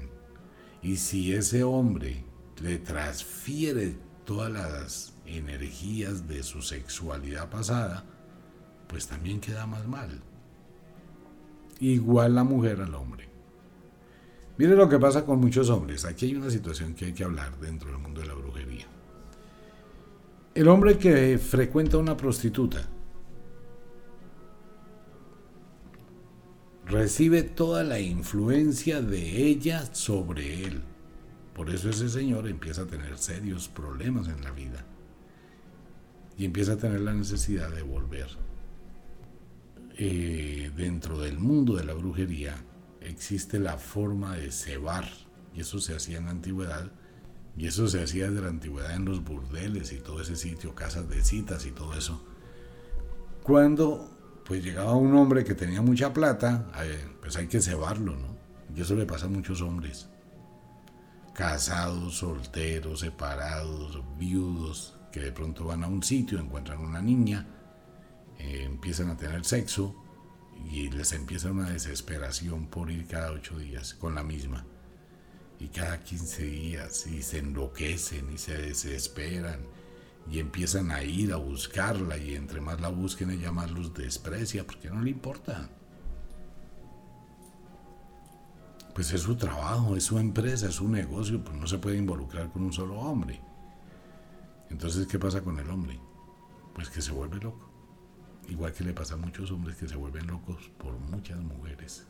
Y 0.82 0.98
si 0.98 1.34
ese 1.34 1.64
hombre 1.64 2.24
le 2.62 2.78
transfiere 2.78 3.96
todas 4.26 4.52
las 4.52 5.14
energías 5.26 6.28
de 6.28 6.44
su 6.44 6.62
sexualidad 6.62 7.50
pasada, 7.50 8.06
pues 8.88 9.08
también 9.08 9.40
queda 9.40 9.66
más 9.66 9.88
mal. 9.88 10.22
Igual 11.80 12.36
la 12.36 12.44
mujer 12.44 12.82
al 12.82 12.96
hombre. 12.96 13.33
Mire 14.58 14.76
lo 14.76 14.88
que 14.88 15.00
pasa 15.00 15.26
con 15.26 15.40
muchos 15.40 15.70
hombres. 15.70 16.06
Aquí 16.06 16.28
hay 16.28 16.36
una 16.36 16.50
situación 16.50 16.94
que 16.94 17.06
hay 17.06 17.14
que 17.14 17.24
hablar 17.24 17.58
dentro 17.60 17.90
del 17.90 18.00
mundo 18.00 18.22
de 18.22 18.28
la 18.28 18.34
brujería. 18.34 18.86
El 20.54 20.68
hombre 20.68 20.98
que 20.98 21.40
frecuenta 21.40 21.98
una 21.98 22.16
prostituta 22.16 22.88
recibe 26.86 27.42
toda 27.42 27.84
la 27.84 28.00
influencia 28.00 29.02
de 29.02 29.48
ella 29.48 29.84
sobre 29.96 30.66
él. 30.66 30.84
Por 31.56 31.72
eso 31.72 31.90
ese 31.90 32.08
señor 32.10 32.48
empieza 32.48 32.84
a 32.84 32.88
tener 32.88 33.18
serios 33.18 33.68
problemas 33.68 34.28
en 34.28 34.44
la 34.44 34.52
vida 34.52 34.86
y 36.38 36.46
empieza 36.46 36.74
a 36.74 36.78
tener 36.78 37.02
la 37.02 37.14
necesidad 37.14 37.72
de 37.72 37.82
volver. 37.82 38.28
Eh, 39.98 40.72
dentro 40.76 41.20
del 41.20 41.38
mundo 41.38 41.76
de 41.76 41.84
la 41.84 41.94
brujería 41.94 42.56
existe 43.06 43.60
la 43.60 43.78
forma 43.78 44.36
de 44.36 44.52
cebar, 44.52 45.10
y 45.54 45.62
eso 45.62 45.80
se 45.80 45.96
hacía 45.96 46.18
en 46.18 46.26
la 46.26 46.32
antigüedad, 46.32 46.92
y 47.56 47.68
eso 47.68 47.88
se 47.88 48.02
hacía 48.02 48.30
desde 48.30 48.42
la 48.42 48.50
antigüedad 48.50 48.96
en 48.96 49.06
los 49.06 49.24
burdeles 49.24 49.92
y 49.92 50.00
todo 50.00 50.22
ese 50.22 50.36
sitio, 50.36 50.74
casas 50.74 51.08
de 51.10 51.24
citas 51.24 51.66
y 51.66 51.72
todo 51.72 51.94
eso. 51.94 52.26
Cuando 53.44 54.10
pues 54.46 54.64
llegaba 54.64 54.96
un 54.96 55.16
hombre 55.16 55.44
que 55.44 55.56
tenía 55.56 55.82
mucha 55.82 56.14
plata, 56.14 56.72
pues 57.22 57.36
hay 57.38 57.48
que 57.48 57.62
cebarlo, 57.62 58.16
¿no? 58.16 58.36
Y 58.76 58.82
eso 58.82 58.96
le 58.96 59.06
pasa 59.06 59.28
a 59.28 59.30
muchos 59.30 59.62
hombres. 59.62 60.10
Casados, 61.34 62.18
solteros, 62.18 63.02
separados, 63.02 64.02
viudos, 64.18 64.96
que 65.12 65.22
de 65.22 65.32
pronto 65.32 65.66
van 65.66 65.84
a 65.84 65.88
un 65.88 66.04
sitio, 66.04 66.40
encuentran 66.40 66.80
una 66.80 67.02
niña, 67.02 67.48
eh, 68.40 68.64
empiezan 68.66 69.10
a 69.10 69.18
tener 69.18 69.46
sexo 69.46 70.03
y 70.64 70.90
les 70.90 71.12
empieza 71.14 71.52
una 71.52 71.70
desesperación 71.70 72.68
por 72.68 72.90
ir 72.92 73.08
cada 73.08 73.32
ocho 73.32 73.58
días 73.58 73.94
con 73.94 74.16
la 74.16 74.24
misma. 74.24 74.66
Y 75.60 75.68
cada 75.68 76.04
quince 76.04 76.44
días 76.44 77.08
y 77.08 77.22
se 77.22 77.40
enloquecen 77.40 78.32
y 78.32 78.38
se 78.38 78.58
desesperan 78.58 79.60
y 80.30 80.40
empiezan 80.40 80.92
a 80.92 81.04
ir 81.04 81.34
a 81.34 81.38
buscarla 81.38 82.18
y 82.18 82.36
entre 82.36 82.62
más 82.62 82.80
la 82.80 82.90
busquen 82.90 83.32
ella 83.32 83.52
más 83.52 83.72
los 83.72 83.94
desprecia 83.94 84.66
porque 84.66 84.90
no 84.90 85.02
le 85.02 85.12
importa. 85.12 85.70
Pues 88.96 89.12
es 89.12 89.22
su 89.22 89.36
trabajo, 89.36 89.96
es 89.96 90.04
su 90.04 90.20
empresa, 90.20 90.68
es 90.68 90.76
su 90.76 90.88
negocio, 90.88 91.44
pues 91.44 91.58
no 91.58 91.68
se 91.68 91.80
puede 91.80 91.98
involucrar 91.98 92.52
con 92.52 92.64
un 92.64 92.74
solo 92.74 93.00
hombre. 93.00 93.42
Entonces, 94.70 95.08
¿qué 95.08 95.18
pasa 95.18 95.42
con 95.42 95.58
el 95.60 95.70
hombre? 95.70 96.00
Pues 96.76 96.90
que 96.90 97.02
se 97.02 97.12
vuelve 97.12 97.40
loco. 97.40 97.73
Igual 98.50 98.74
que 98.74 98.84
le 98.84 98.94
pasa 98.94 99.16
a 99.16 99.18
muchos 99.18 99.52
hombres 99.52 99.78
que 99.78 99.88
se 99.88 99.96
vuelven 99.96 100.28
locos 100.28 100.70
por 100.78 100.94
muchas 100.98 101.40
mujeres. 101.40 102.06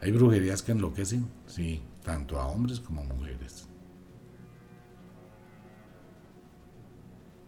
¿Hay 0.00 0.12
brujerías 0.12 0.62
que 0.62 0.72
enloquecen? 0.72 1.28
Sí, 1.46 1.82
tanto 2.04 2.40
a 2.40 2.46
hombres 2.46 2.80
como 2.80 3.00
a 3.00 3.04
mujeres. 3.04 3.68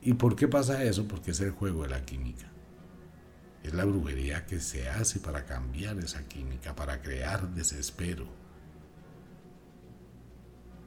¿Y 0.03 0.14
por 0.14 0.35
qué 0.35 0.49
pasa 0.49 0.83
eso? 0.83 1.07
Porque 1.07 1.33
es 1.33 1.40
el 1.40 1.51
juego 1.51 1.83
de 1.83 1.90
la 1.90 2.05
química. 2.05 2.51
Es 3.62 3.75
la 3.75 3.85
brujería 3.85 4.46
que 4.46 4.59
se 4.59 4.88
hace 4.88 5.20
para 5.20 5.44
cambiar 5.44 5.99
esa 5.99 6.27
química, 6.27 6.75
para 6.75 7.03
crear 7.03 7.49
desespero. 7.55 8.27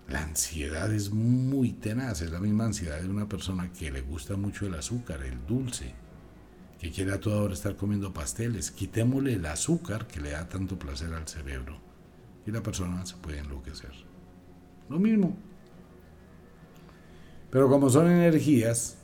La 0.09 0.23
ansiedad 0.23 0.91
es 0.91 1.12
muy 1.12 1.73
tenaz, 1.73 2.21
es 2.21 2.31
la 2.31 2.39
misma 2.39 2.65
ansiedad 2.65 2.99
de 2.99 3.07
una 3.07 3.29
persona 3.29 3.71
que 3.71 3.91
le 3.91 4.01
gusta 4.01 4.36
mucho 4.36 4.65
el 4.65 4.73
azúcar, 4.73 5.23
el 5.23 5.45
dulce, 5.45 5.93
que 6.83 6.91
quiere 6.91 7.13
a 7.13 7.19
toda 7.19 7.41
hora 7.41 7.53
estar 7.53 7.77
comiendo 7.77 8.13
pasteles. 8.13 8.69
Quitémosle 8.69 9.35
el 9.35 9.45
azúcar 9.45 10.05
que 10.05 10.19
le 10.19 10.31
da 10.31 10.49
tanto 10.49 10.77
placer 10.77 11.13
al 11.13 11.25
cerebro 11.27 11.79
y 12.45 12.51
la 12.51 12.61
persona 12.61 13.05
se 13.05 13.15
puede 13.15 13.39
enloquecer. 13.39 13.93
Lo 14.89 14.99
mismo. 14.99 15.37
Pero 17.49 17.69
como 17.69 17.89
son 17.89 18.11
energías, 18.11 18.97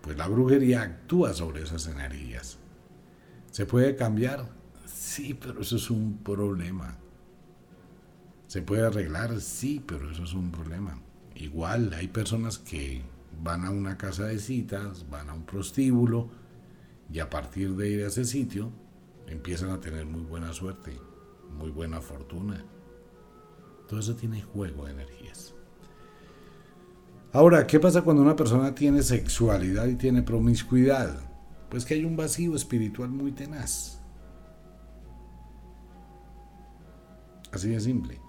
pues 0.00 0.16
la 0.16 0.28
brujería 0.28 0.82
actúa 0.82 1.34
sobre 1.34 1.64
esas 1.64 1.88
energías. 1.88 2.58
¿Se 3.50 3.66
puede 3.66 3.96
cambiar? 3.96 4.48
Sí, 4.86 5.34
pero 5.34 5.60
eso 5.60 5.74
es 5.74 5.90
un 5.90 6.18
problema. 6.18 6.98
¿Se 8.46 8.62
puede 8.62 8.86
arreglar? 8.86 9.40
Sí, 9.40 9.82
pero 9.84 10.08
eso 10.08 10.22
es 10.22 10.34
un 10.34 10.52
problema. 10.52 11.00
Igual 11.34 11.92
hay 11.94 12.06
personas 12.06 12.58
que 12.58 13.02
van 13.42 13.64
a 13.64 13.70
una 13.70 13.98
casa 13.98 14.26
de 14.26 14.38
citas, 14.38 15.10
van 15.10 15.30
a 15.30 15.34
un 15.34 15.44
prostíbulo 15.44 16.43
y 17.14 17.20
a 17.20 17.30
partir 17.30 17.76
de 17.76 17.88
ir 17.88 18.04
a 18.04 18.08
ese 18.08 18.24
sitio 18.24 18.72
empiezan 19.28 19.70
a 19.70 19.78
tener 19.78 20.04
muy 20.04 20.22
buena 20.22 20.52
suerte, 20.52 20.98
muy 21.56 21.70
buena 21.70 22.00
fortuna. 22.00 22.64
Todo 23.88 24.00
eso 24.00 24.16
tiene 24.16 24.42
juego 24.42 24.84
de 24.84 24.94
energías. 24.94 25.54
Ahora, 27.32 27.68
¿qué 27.68 27.78
pasa 27.78 28.02
cuando 28.02 28.20
una 28.20 28.34
persona 28.34 28.74
tiene 28.74 29.00
sexualidad 29.00 29.86
y 29.86 29.94
tiene 29.94 30.24
promiscuidad? 30.24 31.20
Pues 31.70 31.84
que 31.84 31.94
hay 31.94 32.04
un 32.04 32.16
vacío 32.16 32.56
espiritual 32.56 33.10
muy 33.10 33.30
tenaz. 33.30 34.00
Así 37.52 37.68
de 37.68 37.78
simple. 37.78 38.20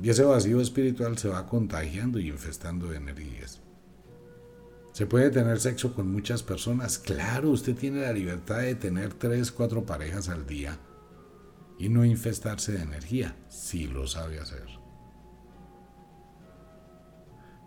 Y 0.00 0.08
ese 0.08 0.22
vacío 0.22 0.60
espiritual 0.60 1.18
se 1.18 1.28
va 1.28 1.44
contagiando 1.46 2.20
y 2.20 2.28
infestando 2.28 2.86
de 2.90 2.98
energías. 2.98 3.60
¿Se 4.98 5.06
puede 5.06 5.30
tener 5.30 5.60
sexo 5.60 5.94
con 5.94 6.10
muchas 6.10 6.42
personas? 6.42 6.98
Claro, 6.98 7.50
usted 7.50 7.76
tiene 7.76 8.00
la 8.00 8.12
libertad 8.12 8.58
de 8.58 8.74
tener 8.74 9.14
tres, 9.14 9.52
cuatro 9.52 9.86
parejas 9.86 10.28
al 10.28 10.44
día 10.44 10.76
y 11.78 11.88
no 11.88 12.04
infestarse 12.04 12.72
de 12.72 12.82
energía, 12.82 13.36
si 13.48 13.86
lo 13.86 14.08
sabe 14.08 14.40
hacer. 14.40 14.66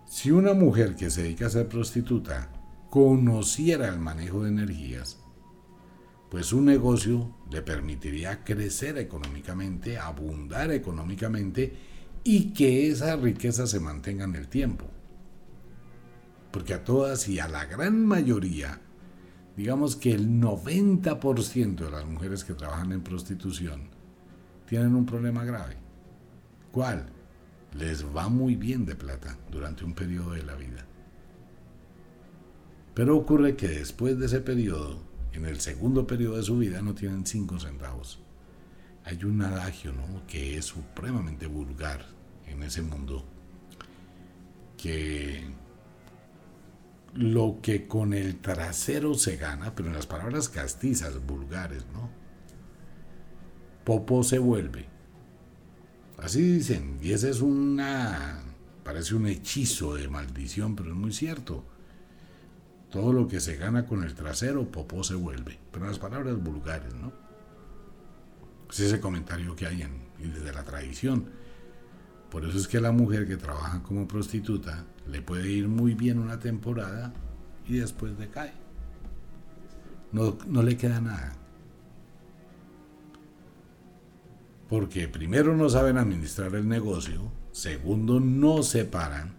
Si 0.05 0.29
una 0.29 0.53
mujer 0.53 0.97
que 0.97 1.09
se 1.09 1.23
dedica 1.23 1.45
a 1.45 1.51
ser 1.51 1.69
prostituta 1.69 2.49
conociera 2.89 3.87
el 3.87 4.01
manejo 4.01 4.43
de 4.43 4.49
energías, 4.49 5.17
pues 6.29 6.47
su 6.47 6.59
negocio 6.59 7.33
le 7.49 7.61
permitiría 7.61 8.43
crecer 8.43 8.97
económicamente, 8.97 9.97
abundar 9.97 10.69
económicamente 10.73 11.77
y 12.25 12.51
que 12.51 12.89
esa 12.89 13.15
riqueza 13.15 13.67
se 13.67 13.79
mantenga 13.79 14.25
en 14.25 14.35
el 14.35 14.49
tiempo. 14.49 14.91
Porque 16.51 16.73
a 16.73 16.83
todas 16.83 17.27
y 17.27 17.39
a 17.39 17.47
la 17.47 17.65
gran 17.65 18.05
mayoría, 18.05 18.81
digamos 19.55 19.95
que 19.95 20.11
el 20.11 20.27
90% 20.27 21.75
de 21.75 21.91
las 21.91 22.05
mujeres 22.05 22.43
que 22.43 22.53
trabajan 22.53 22.91
en 22.91 23.01
prostitución 23.01 23.89
tienen 24.65 24.95
un 24.95 25.05
problema 25.05 25.43
grave. 25.43 25.77
¿Cuál? 26.71 27.07
Les 27.73 28.05
va 28.05 28.27
muy 28.29 28.55
bien 28.55 28.85
de 28.85 28.95
plata 28.95 29.37
durante 29.49 29.85
un 29.85 29.93
periodo 29.93 30.31
de 30.31 30.43
la 30.43 30.55
vida. 30.55 30.85
Pero 32.93 33.17
ocurre 33.17 33.55
que 33.55 33.69
después 33.69 34.19
de 34.19 34.25
ese 34.25 34.41
periodo, 34.41 34.99
en 35.31 35.45
el 35.45 35.61
segundo 35.61 36.05
periodo 36.05 36.37
de 36.37 36.43
su 36.43 36.57
vida, 36.57 36.81
no 36.81 36.93
tienen 36.93 37.25
cinco 37.25 37.57
centavos 37.57 38.19
hay 39.05 39.23
un 39.23 39.41
adagio 39.41 39.91
¿no? 39.93 40.25
que 40.27 40.57
es 40.57 40.65
supremamente 40.65 41.47
vulgar 41.47 42.05
en 42.47 42.63
ese 42.63 42.81
mundo, 42.81 43.25
que 44.77 45.43
lo 47.13 47.59
que 47.61 47.87
con 47.87 48.13
el 48.13 48.39
trasero 48.39 49.13
se 49.15 49.37
gana, 49.37 49.75
pero 49.75 49.89
en 49.89 49.95
las 49.95 50.07
palabras 50.07 50.49
castizas, 50.49 51.25
vulgares, 51.25 51.85
¿no? 51.93 52.09
Popo 53.83 54.23
se 54.23 54.39
vuelve. 54.39 54.87
Así 56.17 56.41
dicen, 56.41 56.99
y 57.01 57.13
ese 57.13 57.31
es 57.31 57.41
una, 57.41 58.41
parece 58.83 59.15
un 59.15 59.27
hechizo 59.27 59.95
de 59.95 60.07
maldición, 60.07 60.75
pero 60.75 60.91
es 60.91 60.95
muy 60.95 61.11
cierto. 61.11 61.65
Todo 62.91 63.11
lo 63.11 63.27
que 63.27 63.39
se 63.39 63.55
gana 63.55 63.85
con 63.85 64.03
el 64.03 64.13
trasero, 64.13 64.69
popó 64.69 65.03
se 65.03 65.15
vuelve, 65.15 65.57
pero 65.71 65.85
en 65.85 65.91
las 65.91 65.99
palabras 65.99 66.41
vulgares, 66.41 66.93
¿no? 66.93 67.11
Es 68.69 68.79
ese 68.79 68.99
comentario 68.99 69.55
que 69.55 69.65
hay 69.65 69.81
en, 69.81 70.01
desde 70.17 70.53
la 70.53 70.63
tradición. 70.63 71.29
Por 72.31 72.45
eso 72.45 72.57
es 72.57 72.67
que 72.69 72.79
la 72.79 72.93
mujer 72.93 73.27
que 73.27 73.35
trabaja 73.35 73.83
como 73.83 74.07
prostituta 74.07 74.85
le 75.05 75.21
puede 75.21 75.49
ir 75.49 75.67
muy 75.67 75.93
bien 75.95 76.17
una 76.17 76.39
temporada 76.39 77.13
y 77.67 77.77
después 77.77 78.17
decae. 78.17 78.53
No, 80.13 80.37
no 80.47 80.63
le 80.63 80.77
queda 80.77 81.01
nada. 81.01 81.33
Porque 84.69 85.09
primero 85.09 85.57
no 85.57 85.69
saben 85.69 85.97
administrar 85.97 86.55
el 86.55 86.69
negocio, 86.69 87.29
segundo 87.51 88.21
no 88.21 88.63
separan. 88.63 89.35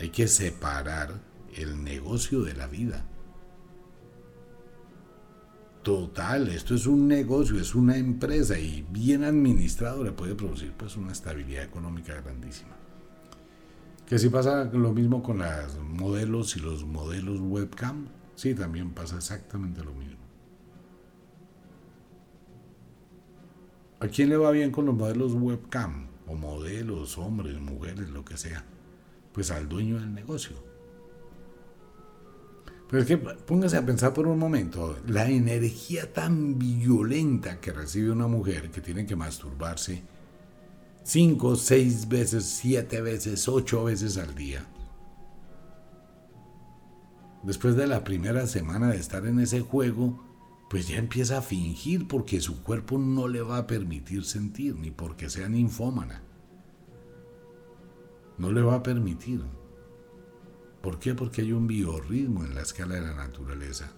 Hay 0.00 0.08
que 0.08 0.26
separar 0.26 1.20
el 1.54 1.84
negocio 1.84 2.42
de 2.42 2.54
la 2.54 2.66
vida. 2.66 3.04
Total, 5.86 6.48
esto 6.48 6.74
es 6.74 6.88
un 6.88 7.06
negocio, 7.06 7.60
es 7.60 7.76
una 7.76 7.96
empresa 7.96 8.58
y 8.58 8.84
bien 8.90 9.22
administrado 9.22 10.02
le 10.02 10.10
puede 10.10 10.34
producir 10.34 10.72
pues 10.76 10.96
una 10.96 11.12
estabilidad 11.12 11.62
económica 11.62 12.20
grandísima. 12.20 12.74
Que 14.04 14.18
si 14.18 14.28
pasa 14.28 14.64
lo 14.64 14.92
mismo 14.92 15.22
con 15.22 15.38
los 15.38 15.78
modelos 15.78 16.56
y 16.56 16.58
los 16.58 16.84
modelos 16.84 17.38
webcam, 17.38 18.08
sí, 18.34 18.52
también 18.52 18.94
pasa 18.94 19.14
exactamente 19.14 19.84
lo 19.84 19.92
mismo. 19.94 20.18
¿A 24.00 24.08
quién 24.08 24.28
le 24.28 24.36
va 24.38 24.50
bien 24.50 24.72
con 24.72 24.86
los 24.86 24.94
modelos 24.96 25.34
webcam? 25.34 26.08
O 26.26 26.34
modelos, 26.34 27.16
hombres, 27.16 27.60
mujeres, 27.60 28.10
lo 28.10 28.24
que 28.24 28.36
sea. 28.36 28.64
Pues 29.32 29.52
al 29.52 29.68
dueño 29.68 30.00
del 30.00 30.12
negocio 30.12 30.75
pero 32.88 33.02
es 33.02 33.08
que 33.08 33.18
póngase 33.18 33.76
a 33.76 33.84
pensar 33.84 34.12
por 34.12 34.26
un 34.26 34.38
momento, 34.38 34.98
la 35.06 35.28
energía 35.28 36.12
tan 36.12 36.58
violenta 36.58 37.60
que 37.60 37.72
recibe 37.72 38.10
una 38.10 38.28
mujer 38.28 38.70
que 38.70 38.80
tiene 38.80 39.06
que 39.06 39.16
masturbarse 39.16 40.02
cinco, 41.06 41.54
seis 41.54 42.08
veces, 42.08 42.44
siete 42.44 43.00
veces, 43.00 43.46
ocho 43.48 43.84
veces 43.84 44.18
al 44.18 44.34
día. 44.34 44.66
Después 47.44 47.76
de 47.76 47.86
la 47.86 48.02
primera 48.02 48.46
semana 48.48 48.88
de 48.88 48.98
estar 48.98 49.24
en 49.24 49.38
ese 49.38 49.60
juego, 49.60 50.20
pues 50.68 50.88
ya 50.88 50.96
empieza 50.96 51.38
a 51.38 51.42
fingir 51.42 52.08
porque 52.08 52.40
su 52.40 52.62
cuerpo 52.64 52.98
no 52.98 53.28
le 53.28 53.40
va 53.40 53.58
a 53.58 53.66
permitir 53.68 54.24
sentir, 54.24 54.74
ni 54.74 54.90
porque 54.90 55.30
sea 55.30 55.48
ninfómana. 55.48 56.22
No 58.36 58.50
le 58.50 58.62
va 58.62 58.74
a 58.74 58.82
permitir. 58.82 59.44
¿Por 60.82 60.98
qué? 60.98 61.14
Porque 61.14 61.42
hay 61.42 61.52
un 61.52 61.66
biorritmo 61.66 62.44
en 62.44 62.54
la 62.54 62.62
escala 62.62 62.94
de 62.94 63.00
la 63.00 63.14
naturaleza. 63.14 63.90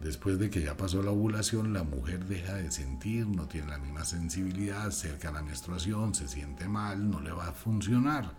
Después 0.00 0.38
de 0.38 0.50
que 0.50 0.60
ya 0.60 0.76
pasó 0.76 1.02
la 1.02 1.12
ovulación, 1.12 1.72
la 1.72 1.82
mujer 1.82 2.26
deja 2.26 2.54
de 2.54 2.70
sentir, 2.70 3.26
no 3.26 3.46
tiene 3.48 3.68
la 3.68 3.78
misma 3.78 4.04
sensibilidad, 4.04 4.90
cerca 4.90 5.30
la 5.30 5.42
menstruación, 5.42 6.14
se 6.14 6.28
siente 6.28 6.68
mal, 6.68 7.10
no 7.10 7.20
le 7.20 7.32
va 7.32 7.48
a 7.48 7.52
funcionar. 7.52 8.34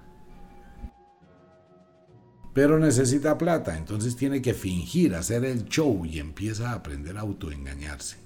Pero 2.54 2.78
necesita 2.80 3.38
plata, 3.38 3.78
entonces 3.78 4.16
tiene 4.16 4.42
que 4.42 4.54
fingir, 4.54 5.16
hacer 5.16 5.44
el 5.44 5.66
show 5.66 6.06
y 6.06 6.20
empieza 6.20 6.70
a 6.70 6.76
aprender 6.76 7.18
a 7.18 7.22
autoengañarse. 7.22 8.18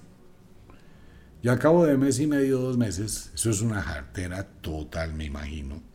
Y 1.42 1.48
al 1.48 1.58
cabo 1.58 1.86
de 1.86 1.96
mes 1.96 2.20
y 2.20 2.26
medio, 2.26 2.58
dos 2.58 2.76
meses, 2.76 3.30
eso 3.34 3.50
es 3.50 3.62
una 3.62 3.80
jartera 3.80 4.46
total, 4.60 5.14
me 5.14 5.24
imagino 5.24 5.89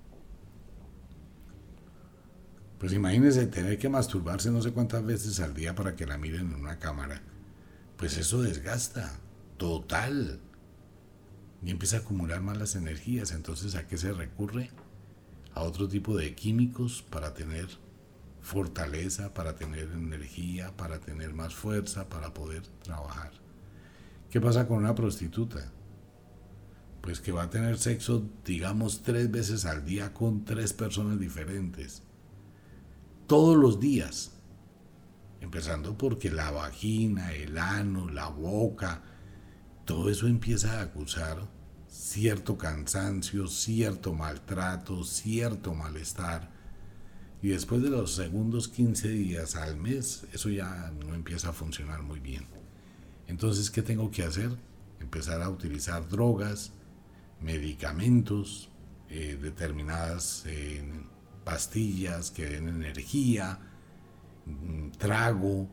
pues 2.85 2.93
imagínense 2.93 3.47
tener 3.47 3.79
que 3.79 3.89
masturbarse 3.89 4.51
no 4.51 4.61
sé 4.61 4.71
cuántas 4.71 5.03
veces 5.03 5.39
al 5.39 5.55
día 5.55 5.73
para 5.73 5.95
que 5.95 6.05
la 6.05 6.19
miren 6.19 6.51
en 6.51 6.53
una 6.53 6.77
cámara. 6.77 7.19
Pues 7.97 8.15
eso 8.15 8.43
desgasta, 8.43 9.11
total. 9.57 10.39
Y 11.63 11.71
empieza 11.71 11.97
a 11.97 11.99
acumular 12.01 12.41
malas 12.41 12.75
energías. 12.75 13.31
Entonces, 13.31 13.73
¿a 13.73 13.87
qué 13.87 13.97
se 13.97 14.13
recurre? 14.13 14.69
A 15.55 15.63
otro 15.63 15.87
tipo 15.87 16.15
de 16.15 16.35
químicos 16.35 17.01
para 17.01 17.33
tener 17.33 17.65
fortaleza, 18.39 19.33
para 19.33 19.55
tener 19.55 19.89
energía, 19.91 20.77
para 20.77 20.99
tener 20.99 21.33
más 21.33 21.55
fuerza, 21.55 22.07
para 22.07 22.35
poder 22.35 22.61
trabajar. 22.83 23.31
¿Qué 24.29 24.39
pasa 24.39 24.67
con 24.67 24.77
una 24.77 24.93
prostituta? 24.93 25.71
Pues 27.01 27.19
que 27.19 27.31
va 27.31 27.45
a 27.45 27.49
tener 27.49 27.79
sexo, 27.79 28.29
digamos, 28.45 29.01
tres 29.01 29.31
veces 29.31 29.65
al 29.65 29.85
día 29.85 30.13
con 30.13 30.45
tres 30.45 30.71
personas 30.71 31.19
diferentes 31.19 32.03
todos 33.27 33.55
los 33.57 33.79
días. 33.79 34.31
Empezando 35.41 35.97
porque 35.97 36.31
la 36.31 36.51
vagina, 36.51 37.33
el 37.33 37.57
ano, 37.57 38.09
la 38.09 38.27
boca, 38.27 39.03
todo 39.85 40.09
eso 40.09 40.27
empieza 40.27 40.79
a 40.79 40.83
acusar 40.83 41.47
cierto 41.87 42.57
cansancio, 42.57 43.47
cierto 43.47 44.13
maltrato, 44.13 45.03
cierto 45.03 45.73
malestar. 45.73 46.51
Y 47.41 47.49
después 47.49 47.81
de 47.83 47.89
los 47.89 48.15
segundos 48.15 48.67
15 48.67 49.09
días 49.09 49.55
al 49.55 49.77
mes, 49.77 50.25
eso 50.33 50.49
ya 50.49 50.91
no 51.05 51.13
empieza 51.13 51.49
a 51.49 51.53
funcionar 51.53 52.01
muy 52.01 52.19
bien. 52.19 52.47
Entonces, 53.27 53.69
¿qué 53.69 53.81
tengo 53.81 54.09
que 54.11 54.23
hacer? 54.23 54.49
Empezar 54.99 55.41
a 55.41 55.49
utilizar 55.49 56.07
drogas, 56.09 56.71
medicamentos, 57.41 58.69
eh, 59.09 59.37
determinadas 59.39 60.45
pastillas 61.45 62.31
que 62.31 62.45
den 62.45 62.67
energía, 62.67 63.59
mm, 64.45 64.89
trago, 64.97 65.69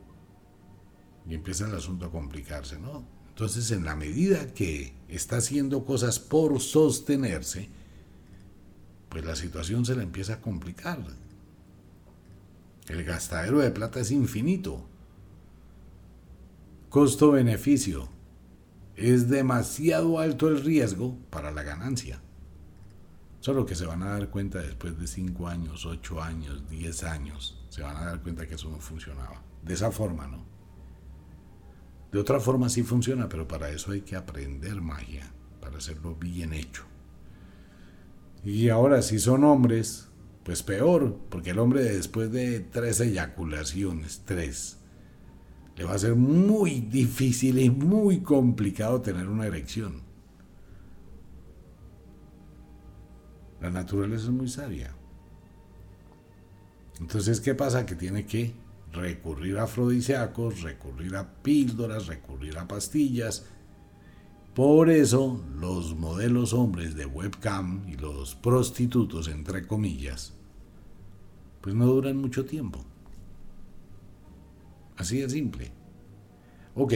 y 1.27 1.33
empieza 1.33 1.67
el 1.67 1.75
asunto 1.75 2.05
a 2.05 2.11
complicarse, 2.11 2.79
¿no? 2.79 3.05
Entonces, 3.29 3.71
en 3.71 3.83
la 3.83 3.95
medida 3.95 4.53
que 4.53 4.93
está 5.07 5.37
haciendo 5.37 5.85
cosas 5.85 6.19
por 6.19 6.59
sostenerse, 6.59 7.69
pues 9.09 9.25
la 9.25 9.35
situación 9.35 9.85
se 9.85 9.95
le 9.95 10.03
empieza 10.03 10.35
a 10.35 10.41
complicar. 10.41 10.99
El 12.87 13.03
gastadero 13.03 13.59
de 13.59 13.71
plata 13.71 13.99
es 13.99 14.11
infinito. 14.11 14.85
Costo-beneficio. 16.89 18.09
Es 18.95 19.29
demasiado 19.29 20.19
alto 20.19 20.47
el 20.47 20.63
riesgo 20.63 21.17
para 21.31 21.49
la 21.51 21.63
ganancia. 21.63 22.21
Solo 23.43 23.65
que 23.65 23.75
se 23.75 23.85
van 23.85 24.01
a 24.03 24.11
dar 24.11 24.29
cuenta 24.29 24.59
después 24.59 24.97
de 24.97 25.05
5 25.05 25.49
años, 25.49 25.85
8 25.85 26.23
años, 26.23 26.63
10 26.69 27.03
años, 27.03 27.61
se 27.67 27.81
van 27.81 27.97
a 27.97 28.05
dar 28.05 28.21
cuenta 28.21 28.47
que 28.47 28.55
eso 28.55 28.69
no 28.69 28.79
funcionaba. 28.79 29.43
De 29.61 29.73
esa 29.73 29.91
forma, 29.91 30.27
¿no? 30.27 30.45
De 32.09 32.19
otra 32.19 32.39
forma 32.39 32.69
sí 32.69 32.83
funciona, 32.83 33.27
pero 33.27 33.45
para 33.45 33.69
eso 33.69 33.91
hay 33.91 33.99
que 33.99 34.15
aprender 34.15 34.79
magia, 34.79 35.29
para 35.59 35.79
hacerlo 35.79 36.15
bien 36.15 36.53
hecho. 36.53 36.85
Y 38.45 38.69
ahora, 38.69 39.01
si 39.01 39.19
son 39.19 39.43
hombres, 39.43 40.07
pues 40.45 40.63
peor, 40.63 41.19
porque 41.29 41.49
el 41.49 41.59
hombre 41.59 41.83
después 41.83 42.31
de 42.31 42.61
tres 42.61 43.01
eyaculaciones, 43.01 44.21
tres, 44.23 44.77
le 45.75 45.83
va 45.83 45.95
a 45.95 45.99
ser 45.99 46.15
muy 46.15 46.79
difícil 46.79 47.59
y 47.59 47.69
muy 47.69 48.21
complicado 48.21 49.01
tener 49.01 49.27
una 49.27 49.47
erección. 49.47 50.12
La 53.63 53.69
naturaleza 53.69 54.25
es 54.25 54.29
muy 54.29 54.49
sabia. 54.49 54.93
Entonces, 56.99 57.39
¿qué 57.39 57.55
pasa? 57.55 57.85
Que 57.85 57.95
tiene 57.95 58.25
que 58.25 58.53
recurrir 58.91 59.57
a 59.57 59.63
afrodisíacos, 59.63 60.61
recurrir 60.61 61.15
a 61.15 61.41
píldoras, 61.41 62.07
recurrir 62.07 62.57
a 62.57 62.67
pastillas. 62.67 63.45
Por 64.53 64.89
eso 64.89 65.41
los 65.57 65.95
modelos 65.95 66.51
hombres 66.51 66.95
de 66.95 67.05
webcam 67.05 67.87
y 67.87 67.95
los 67.95 68.35
prostitutos, 68.35 69.29
entre 69.29 69.65
comillas, 69.65 70.33
pues 71.61 71.73
no 71.73 71.85
duran 71.85 72.17
mucho 72.17 72.43
tiempo. 72.45 72.83
Así 74.97 75.21
de 75.21 75.29
simple. 75.29 75.71
Ok, 76.75 76.93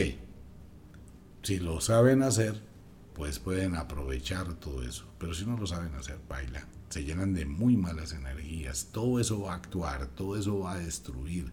si 1.42 1.60
lo 1.60 1.80
saben 1.80 2.22
hacer, 2.22 2.67
pues 3.18 3.40
pueden 3.40 3.74
aprovechar 3.74 4.54
todo 4.54 4.82
eso. 4.82 5.04
Pero 5.18 5.34
si 5.34 5.44
no 5.44 5.56
lo 5.56 5.66
saben 5.66 5.92
hacer, 5.96 6.20
baila. 6.28 6.64
Se 6.88 7.02
llenan 7.02 7.34
de 7.34 7.44
muy 7.44 7.76
malas 7.76 8.12
energías. 8.12 8.90
Todo 8.92 9.18
eso 9.18 9.42
va 9.42 9.54
a 9.54 9.56
actuar, 9.56 10.06
todo 10.06 10.36
eso 10.36 10.60
va 10.60 10.74
a 10.74 10.78
destruir. 10.78 11.52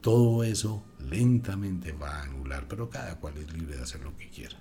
Todo 0.00 0.42
eso 0.42 0.82
lentamente 1.10 1.92
va 1.92 2.16
a 2.16 2.22
anular, 2.22 2.66
pero 2.68 2.88
cada 2.88 3.20
cual 3.20 3.36
es 3.36 3.52
libre 3.52 3.76
de 3.76 3.82
hacer 3.82 4.00
lo 4.00 4.16
que 4.16 4.30
quiera. 4.30 4.56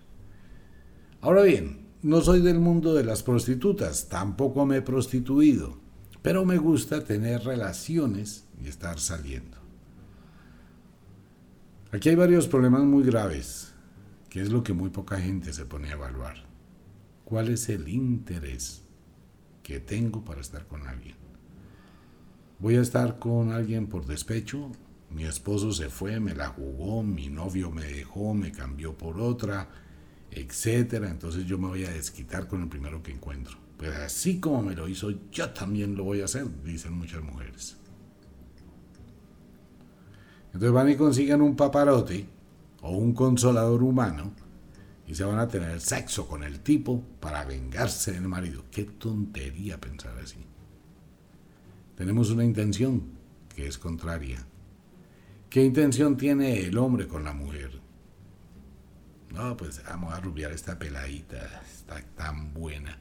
Ahora 1.22 1.44
bien, 1.44 1.88
no 2.04 2.20
soy 2.20 2.42
del 2.42 2.60
mundo 2.60 2.94
de 2.94 3.06
las 3.06 3.24
prostitutas, 3.24 4.10
tampoco 4.10 4.66
me 4.66 4.78
he 4.78 4.82
prostituido, 4.82 5.80
pero 6.22 6.46
me 6.46 6.58
gusta 6.58 7.04
tener 7.04 7.44
relaciones 7.44 8.46
y 8.62 8.68
estar 8.68 9.00
saliendo. 9.00 9.58
Aquí 11.92 12.10
hay 12.10 12.16
varios 12.16 12.48
problemas 12.48 12.84
muy 12.84 13.04
graves, 13.04 13.71
que 14.32 14.42
es 14.42 14.50
lo 14.50 14.64
que 14.64 14.72
muy 14.72 14.90
poca 14.90 15.20
gente 15.20 15.52
se 15.52 15.66
pone 15.66 15.90
a 15.90 15.92
evaluar. 15.92 16.36
¿Cuál 17.26 17.50
es 17.50 17.68
el 17.68 17.90
interés 17.90 18.82
que 19.62 19.82
tengo 19.82 20.24
para 20.24 20.40
estar 20.40 20.66
con 20.68 20.88
alguien? 20.88 21.18
¿Voy 22.58 22.78
a 22.78 22.82
estar 22.82 23.20
con 23.20 23.52
alguien 23.52 23.88
por 23.88 24.06
despecho? 24.06 24.72
Mi 25.10 25.26
esposo 25.26 25.74
se 25.74 25.90
fue, 25.90 26.22
me 26.22 26.34
la 26.34 26.48
jugó, 26.48 27.04
mi 27.04 27.28
novio 27.28 27.72
me 27.72 27.84
dejó, 27.84 28.34
me 28.34 28.54
cambió 28.54 28.98
por 28.98 29.20
otra, 29.20 29.68
etcétera. 30.32 31.10
Entonces 31.10 31.46
yo 31.46 31.58
me 31.58 31.68
voy 31.68 31.84
a 31.84 31.92
desquitar 31.92 32.48
con 32.48 32.62
el 32.62 32.70
primero 32.70 33.04
que 33.04 33.12
encuentro. 33.12 33.58
Pues 33.76 33.94
así 33.98 34.40
como 34.40 34.62
me 34.62 34.76
lo 34.76 34.88
hizo, 34.88 35.12
yo 35.30 35.50
también 35.50 35.98
lo 35.98 36.06
voy 36.06 36.22
a 36.22 36.26
hacer, 36.26 36.46
dicen 36.64 36.94
muchas 36.94 37.22
mujeres. 37.22 37.76
Entonces 40.54 40.72
van 40.72 40.90
y 40.90 40.96
consiguen 40.96 41.42
un 41.42 41.58
paparote 41.58 42.41
o 42.82 42.92
un 42.92 43.14
consolador 43.14 43.84
humano 43.84 44.34
y 45.08 45.16
se 45.16 45.24
van 45.24 45.40
a 45.40 45.48
tener 45.48 45.82
sexo 45.82 46.28
con 46.28 46.44
el 46.44 46.62
tipo 46.62 47.04
para 47.20 47.44
vengarse 47.44 48.14
del 48.14 48.28
marido. 48.28 48.66
Qué 48.72 48.86
tontería 48.86 49.80
pensar 49.80 50.18
así. 50.18 50.46
Tenemos 51.96 52.30
una 52.32 52.44
intención 52.44 53.04
que 53.54 53.68
es 53.68 53.78
contraria. 53.78 54.46
¿Qué 55.50 55.64
intención 55.64 56.16
tiene 56.16 56.62
el 56.62 56.78
hombre 56.78 57.08
con 57.08 57.26
la 57.26 57.34
mujer? 57.34 57.82
No, 59.32 59.56
pues 59.58 59.82
vamos 59.86 60.14
a 60.14 60.20
rubiar 60.20 60.52
esta 60.52 60.80
peladita, 60.80 61.62
está 61.62 62.02
tan 62.16 62.54
buena. 62.54 62.98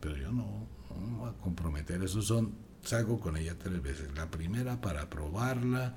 Pero 0.00 0.16
yo 0.16 0.32
no, 0.32 0.66
no 1.00 1.16
voy 1.18 1.30
a 1.30 1.32
comprometer, 1.34 2.02
eso 2.02 2.22
son, 2.22 2.52
salgo 2.82 3.18
con 3.20 3.36
ella 3.36 3.56
tres 3.58 3.82
veces. 3.82 4.08
La 4.14 4.30
primera 4.30 4.80
para 4.80 5.10
probarla, 5.10 5.96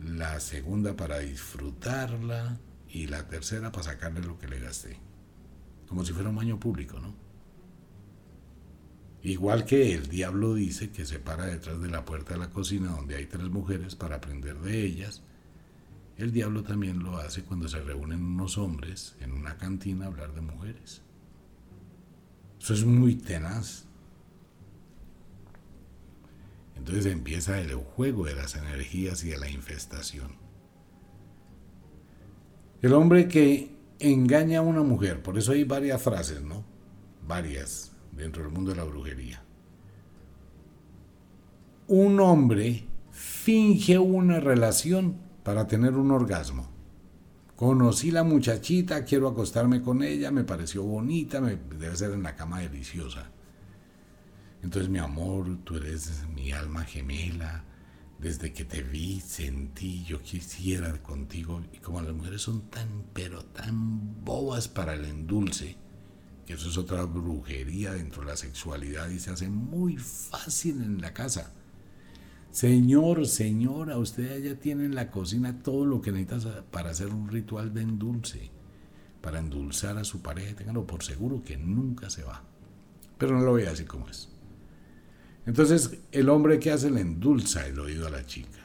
la 0.00 0.40
segunda 0.40 0.96
para 0.96 1.18
disfrutarla 1.18 2.58
y 2.88 3.06
la 3.06 3.26
tercera 3.28 3.72
para 3.72 3.84
sacarle 3.84 4.22
lo 4.22 4.38
que 4.38 4.48
le 4.48 4.60
gasté. 4.60 4.98
Como 5.88 6.04
si 6.04 6.12
fuera 6.12 6.30
un 6.30 6.36
baño 6.36 6.58
público, 6.58 6.98
¿no? 6.98 7.14
Igual 9.22 9.64
que 9.64 9.92
el 9.92 10.08
diablo 10.08 10.54
dice 10.54 10.90
que 10.90 11.04
se 11.04 11.18
para 11.18 11.46
detrás 11.46 11.80
de 11.80 11.88
la 11.88 12.04
puerta 12.04 12.34
de 12.34 12.40
la 12.40 12.50
cocina 12.50 12.90
donde 12.90 13.16
hay 13.16 13.26
tres 13.26 13.48
mujeres 13.48 13.96
para 13.96 14.16
aprender 14.16 14.56
de 14.60 14.84
ellas, 14.84 15.22
el 16.16 16.32
diablo 16.32 16.62
también 16.62 17.02
lo 17.02 17.18
hace 17.18 17.42
cuando 17.42 17.68
se 17.68 17.80
reúnen 17.80 18.22
unos 18.22 18.56
hombres 18.56 19.16
en 19.20 19.32
una 19.32 19.56
cantina 19.56 20.04
a 20.04 20.08
hablar 20.08 20.32
de 20.32 20.40
mujeres. 20.40 21.02
Eso 22.60 22.74
es 22.74 22.84
muy 22.84 23.16
tenaz. 23.16 23.86
Entonces 26.86 27.12
empieza 27.12 27.58
el 27.60 27.74
juego 27.74 28.26
de 28.26 28.36
las 28.36 28.54
energías 28.54 29.24
y 29.24 29.30
de 29.30 29.38
la 29.38 29.50
infestación. 29.50 30.36
El 32.80 32.92
hombre 32.92 33.26
que 33.26 33.74
engaña 33.98 34.60
a 34.60 34.62
una 34.62 34.82
mujer, 34.82 35.20
por 35.20 35.36
eso 35.36 35.50
hay 35.50 35.64
varias 35.64 36.00
frases, 36.00 36.42
¿no? 36.42 36.64
Varias 37.26 37.90
dentro 38.12 38.44
del 38.44 38.52
mundo 38.52 38.70
de 38.70 38.76
la 38.76 38.84
brujería. 38.84 39.42
Un 41.88 42.20
hombre 42.20 42.84
finge 43.10 43.98
una 43.98 44.38
relación 44.38 45.16
para 45.42 45.66
tener 45.66 45.94
un 45.94 46.12
orgasmo. 46.12 46.68
Conocí 47.56 48.12
la 48.12 48.22
muchachita, 48.22 49.04
quiero 49.04 49.26
acostarme 49.26 49.82
con 49.82 50.04
ella, 50.04 50.30
me 50.30 50.44
pareció 50.44 50.84
bonita, 50.84 51.40
me, 51.40 51.56
debe 51.56 51.96
ser 51.96 52.12
en 52.12 52.22
la 52.22 52.36
cama 52.36 52.60
deliciosa. 52.60 53.32
Entonces, 54.66 54.90
mi 54.90 54.98
amor, 54.98 55.58
tú 55.62 55.76
eres 55.76 56.24
mi 56.34 56.50
alma 56.50 56.82
gemela. 56.82 57.62
Desde 58.18 58.52
que 58.52 58.64
te 58.64 58.82
vi, 58.82 59.20
sentí, 59.20 60.02
yo 60.02 60.20
quisiera 60.20 60.92
contigo. 61.04 61.62
Y 61.72 61.78
como 61.78 62.02
las 62.02 62.12
mujeres 62.12 62.42
son 62.42 62.62
tan, 62.62 63.04
pero 63.12 63.44
tan 63.44 64.24
bobas 64.24 64.66
para 64.66 64.94
el 64.94 65.04
endulce, 65.04 65.76
que 66.44 66.54
eso 66.54 66.68
es 66.68 66.76
otra 66.76 67.04
brujería 67.04 67.92
dentro 67.92 68.22
de 68.22 68.30
la 68.30 68.36
sexualidad 68.36 69.08
y 69.08 69.20
se 69.20 69.30
hace 69.30 69.48
muy 69.48 69.98
fácil 69.98 70.82
en 70.82 71.00
la 71.00 71.14
casa. 71.14 71.52
Señor, 72.50 73.28
señora, 73.28 73.98
usted 73.98 74.42
ya 74.42 74.58
tiene 74.58 74.84
en 74.84 74.96
la 74.96 75.12
cocina 75.12 75.62
todo 75.62 75.86
lo 75.86 76.00
que 76.02 76.10
necesita 76.10 76.64
para 76.72 76.90
hacer 76.90 77.14
un 77.14 77.28
ritual 77.28 77.72
de 77.72 77.82
endulce, 77.82 78.50
para 79.20 79.38
endulzar 79.38 79.96
a 79.96 80.02
su 80.02 80.22
pareja. 80.22 80.56
Ténganlo 80.56 80.88
por 80.88 81.04
seguro 81.04 81.44
que 81.44 81.56
nunca 81.56 82.10
se 82.10 82.24
va. 82.24 82.42
Pero 83.16 83.38
no 83.38 83.44
lo 83.44 83.52
voy 83.52 83.62
a 83.62 83.70
decir 83.70 83.86
cómo 83.86 84.08
es. 84.08 84.35
Entonces, 85.46 85.98
el 86.10 86.28
hombre 86.28 86.58
que 86.58 86.72
hace 86.72 86.90
le 86.90 87.00
endulza 87.00 87.66
el 87.66 87.78
oído 87.78 88.06
a 88.06 88.10
la 88.10 88.26
chica. 88.26 88.58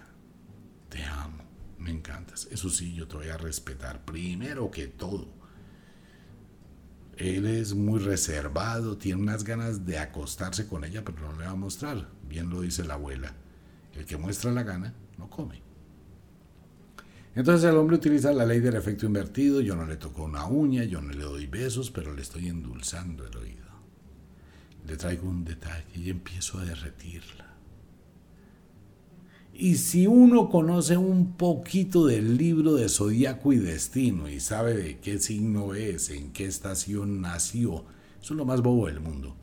Te 0.90 1.04
amo, 1.04 1.44
me 1.78 1.92
encantas. 1.92 2.48
Eso 2.52 2.70
sí, 2.70 2.94
yo 2.94 3.08
te 3.08 3.18
voy 3.18 3.30
a 3.30 3.38
respetar 3.38 4.04
primero 4.04 4.72
que 4.72 4.88
todo. 4.88 5.28
Él 7.18 7.46
es 7.46 7.76
muy 7.76 8.00
reservado, 8.00 8.98
tiene 8.98 9.22
unas 9.22 9.44
ganas 9.44 9.86
de 9.86 10.00
acostarse 10.00 10.68
con 10.68 10.84
ella, 10.84 11.04
pero 11.06 11.22
no 11.22 11.38
le 11.38 11.46
va 11.46 11.52
a 11.52 11.56
mostrar. 11.56 12.10
Bien 12.28 12.50
lo 12.50 12.62
dice 12.62 12.84
la 12.84 12.96
abuela. 12.96 13.36
El 13.94 14.06
que 14.06 14.18
muestra 14.18 14.52
la 14.52 14.64
gana 14.64 14.94
no 15.20 15.30
come. 15.30 15.62
Entonces 17.36 17.70
el 17.70 17.78
hombre 17.78 17.98
utiliza 17.98 18.34
la 18.34 18.46
ley 18.46 18.60
del 18.60 18.76
efecto 18.76 19.06
invertido, 19.06 19.62
yo 19.62 19.76
no 19.76 19.86
le 19.86 19.98
toco 19.98 20.24
una 20.24 20.46
uña, 20.48 20.84
yo 20.84 21.00
no 21.00 21.14
le 21.14 21.24
doy 21.24 21.46
besos, 21.46 21.92
pero 21.92 22.14
le 22.14 22.24
estoy 22.24 22.48
endulzando 22.50 23.26
el 23.26 23.38
oído. 23.38 23.71
Le 24.86 24.98
traigo 24.98 25.30
un 25.30 25.44
detalle 25.44 25.86
y 25.96 26.10
empiezo 26.10 26.60
a 26.60 26.66
derretirla. 26.66 27.52
Y 29.54 29.76
si 29.76 30.08
uno 30.08 30.50
conoce 30.50 30.98
un 30.98 31.34
poquito 31.34 32.06
del 32.06 32.38
libro 32.38 32.74
de 32.74 32.90
Zodíaco 32.90 33.54
y 33.54 33.58
Destino 33.58 34.30
y 34.30 34.40
sabe 34.40 34.76
de 34.76 35.00
qué 35.00 35.20
signo 35.20 35.76
es, 35.76 36.10
en 36.10 36.32
qué 36.32 36.46
estación 36.46 37.22
nació, 37.22 37.86
eso 38.22 38.34
es 38.34 38.38
lo 38.38 38.46
más 38.46 38.62
bobo 38.62 38.88
del 38.88 39.02
mundo. 39.02 39.36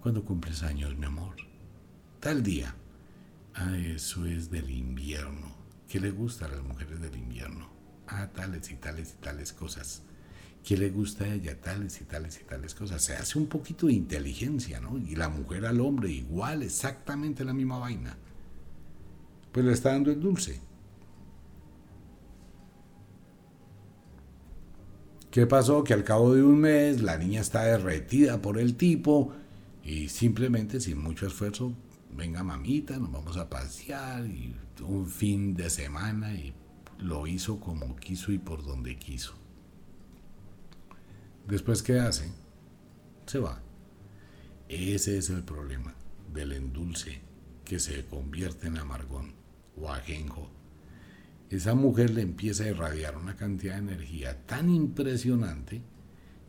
¿Cuándo 0.00 0.24
cumples 0.24 0.62
años, 0.62 0.96
mi 0.96 1.06
amor? 1.06 1.36
Tal 2.20 2.42
día. 2.42 2.74
Ah, 3.54 3.76
eso 3.76 4.26
es 4.26 4.50
del 4.50 4.70
invierno. 4.70 5.54
¿Qué 5.88 6.00
le 6.00 6.10
gusta 6.10 6.46
a 6.46 6.48
las 6.48 6.62
mujeres 6.62 7.00
del 7.00 7.16
invierno? 7.16 7.68
Ah, 8.06 8.30
tales 8.32 8.70
y 8.70 8.76
tales 8.76 9.14
y 9.18 9.22
tales 9.22 9.52
cosas. 9.52 10.02
¿Qué 10.64 10.78
le 10.78 10.88
gusta 10.88 11.24
a 11.24 11.34
ella? 11.34 11.60
Tales 11.60 12.00
y 12.00 12.04
tales 12.04 12.40
y 12.40 12.44
tales 12.44 12.74
cosas. 12.74 13.02
Se 13.02 13.14
hace 13.14 13.38
un 13.38 13.46
poquito 13.46 13.86
de 13.86 13.92
inteligencia, 13.92 14.80
¿no? 14.80 14.96
Y 14.96 15.14
la 15.14 15.28
mujer 15.28 15.66
al 15.66 15.78
hombre 15.80 16.10
igual, 16.10 16.62
exactamente 16.62 17.44
la 17.44 17.52
misma 17.52 17.78
vaina. 17.78 18.16
Pues 19.52 19.66
le 19.66 19.72
está 19.72 19.90
dando 19.90 20.10
el 20.10 20.20
dulce. 20.20 20.60
¿Qué 25.30 25.46
pasó? 25.46 25.84
Que 25.84 25.92
al 25.92 26.02
cabo 26.02 26.34
de 26.34 26.42
un 26.42 26.60
mes 26.60 27.02
la 27.02 27.18
niña 27.18 27.42
está 27.42 27.64
derretida 27.64 28.40
por 28.40 28.58
el 28.58 28.76
tipo 28.76 29.34
y 29.84 30.08
simplemente 30.08 30.80
sin 30.80 30.98
mucho 30.98 31.26
esfuerzo, 31.26 31.74
venga 32.16 32.42
mamita, 32.42 32.96
nos 32.98 33.12
vamos 33.12 33.36
a 33.36 33.50
pasear 33.50 34.24
y 34.26 34.54
un 34.80 35.06
fin 35.08 35.54
de 35.54 35.68
semana 35.68 36.32
y 36.32 36.54
lo 36.98 37.26
hizo 37.26 37.60
como 37.60 37.96
quiso 37.96 38.32
y 38.32 38.38
por 38.38 38.64
donde 38.64 38.96
quiso. 38.96 39.43
Después, 41.46 41.82
¿qué 41.82 41.98
hace? 41.98 42.30
Se 43.26 43.38
va. 43.38 43.60
Ese 44.68 45.18
es 45.18 45.28
el 45.28 45.42
problema 45.42 45.94
del 46.32 46.52
endulce 46.52 47.20
que 47.64 47.78
se 47.78 48.04
convierte 48.06 48.66
en 48.66 48.78
amargón 48.78 49.34
o 49.76 49.90
ajenjo. 49.90 50.50
Esa 51.50 51.74
mujer 51.74 52.10
le 52.10 52.22
empieza 52.22 52.64
a 52.64 52.68
irradiar 52.68 53.16
una 53.16 53.36
cantidad 53.36 53.74
de 53.74 53.92
energía 53.92 54.46
tan 54.46 54.70
impresionante 54.70 55.82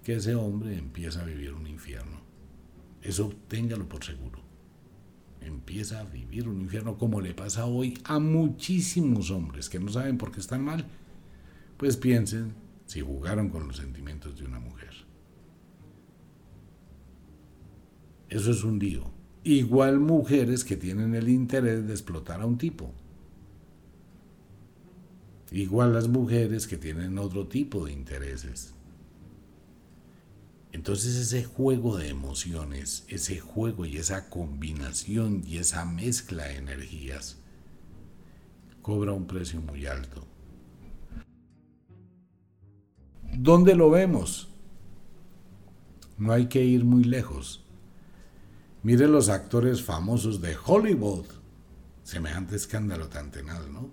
que 0.03 0.15
ese 0.15 0.35
hombre 0.35 0.77
empieza 0.77 1.21
a 1.21 1.25
vivir 1.25 1.53
un 1.53 1.67
infierno. 1.67 2.21
Eso 3.01 3.33
téngalo 3.47 3.87
por 3.89 4.03
seguro. 4.03 4.39
Empieza 5.41 5.99
a 5.99 6.05
vivir 6.05 6.47
un 6.47 6.61
infierno 6.61 6.97
como 6.97 7.21
le 7.21 7.33
pasa 7.33 7.65
hoy 7.65 7.99
a 8.05 8.17
muchísimos 8.19 9.29
hombres 9.29 9.69
que 9.69 9.79
no 9.79 9.91
saben 9.91 10.17
por 10.17 10.31
qué 10.31 10.39
están 10.39 10.63
mal. 10.63 10.85
Pues 11.77 11.97
piensen 11.97 12.53
si 12.85 13.01
jugaron 13.01 13.49
con 13.49 13.67
los 13.67 13.77
sentimientos 13.77 14.37
de 14.37 14.45
una 14.45 14.59
mujer. 14.59 14.93
Eso 18.29 18.51
es 18.51 18.63
un 18.63 18.79
lío. 18.79 19.03
Igual 19.43 19.99
mujeres 19.99 20.63
que 20.63 20.75
tienen 20.75 21.13
el 21.15 21.29
interés 21.29 21.85
de 21.87 21.93
explotar 21.93 22.41
a 22.41 22.45
un 22.45 22.57
tipo. 22.57 22.91
Igual 25.51 25.93
las 25.93 26.07
mujeres 26.07 26.67
que 26.67 26.77
tienen 26.77 27.17
otro 27.19 27.47
tipo 27.47 27.85
de 27.85 27.93
intereses. 27.93 28.73
Entonces 30.71 31.15
ese 31.15 31.45
juego 31.45 31.97
de 31.97 32.09
emociones, 32.09 33.05
ese 33.07 33.39
juego 33.39 33.85
y 33.85 33.97
esa 33.97 34.29
combinación 34.29 35.43
y 35.45 35.57
esa 35.57 35.85
mezcla 35.85 36.45
de 36.45 36.57
energías 36.57 37.37
cobra 38.81 39.13
un 39.13 39.25
precio 39.25 39.61
muy 39.61 39.85
alto. 39.85 40.27
¿Dónde 43.37 43.75
lo 43.75 43.89
vemos? 43.89 44.49
No 46.17 46.31
hay 46.31 46.47
que 46.47 46.63
ir 46.63 46.85
muy 46.85 47.03
lejos. 47.03 47.65
Mire 48.81 49.07
los 49.07 49.29
actores 49.29 49.83
famosos 49.83 50.41
de 50.41 50.55
Hollywood. 50.63 51.25
Semejante 52.03 52.55
escándalo 52.55 53.09
tan 53.09 53.31
tenaz, 53.31 53.67
¿no? 53.67 53.89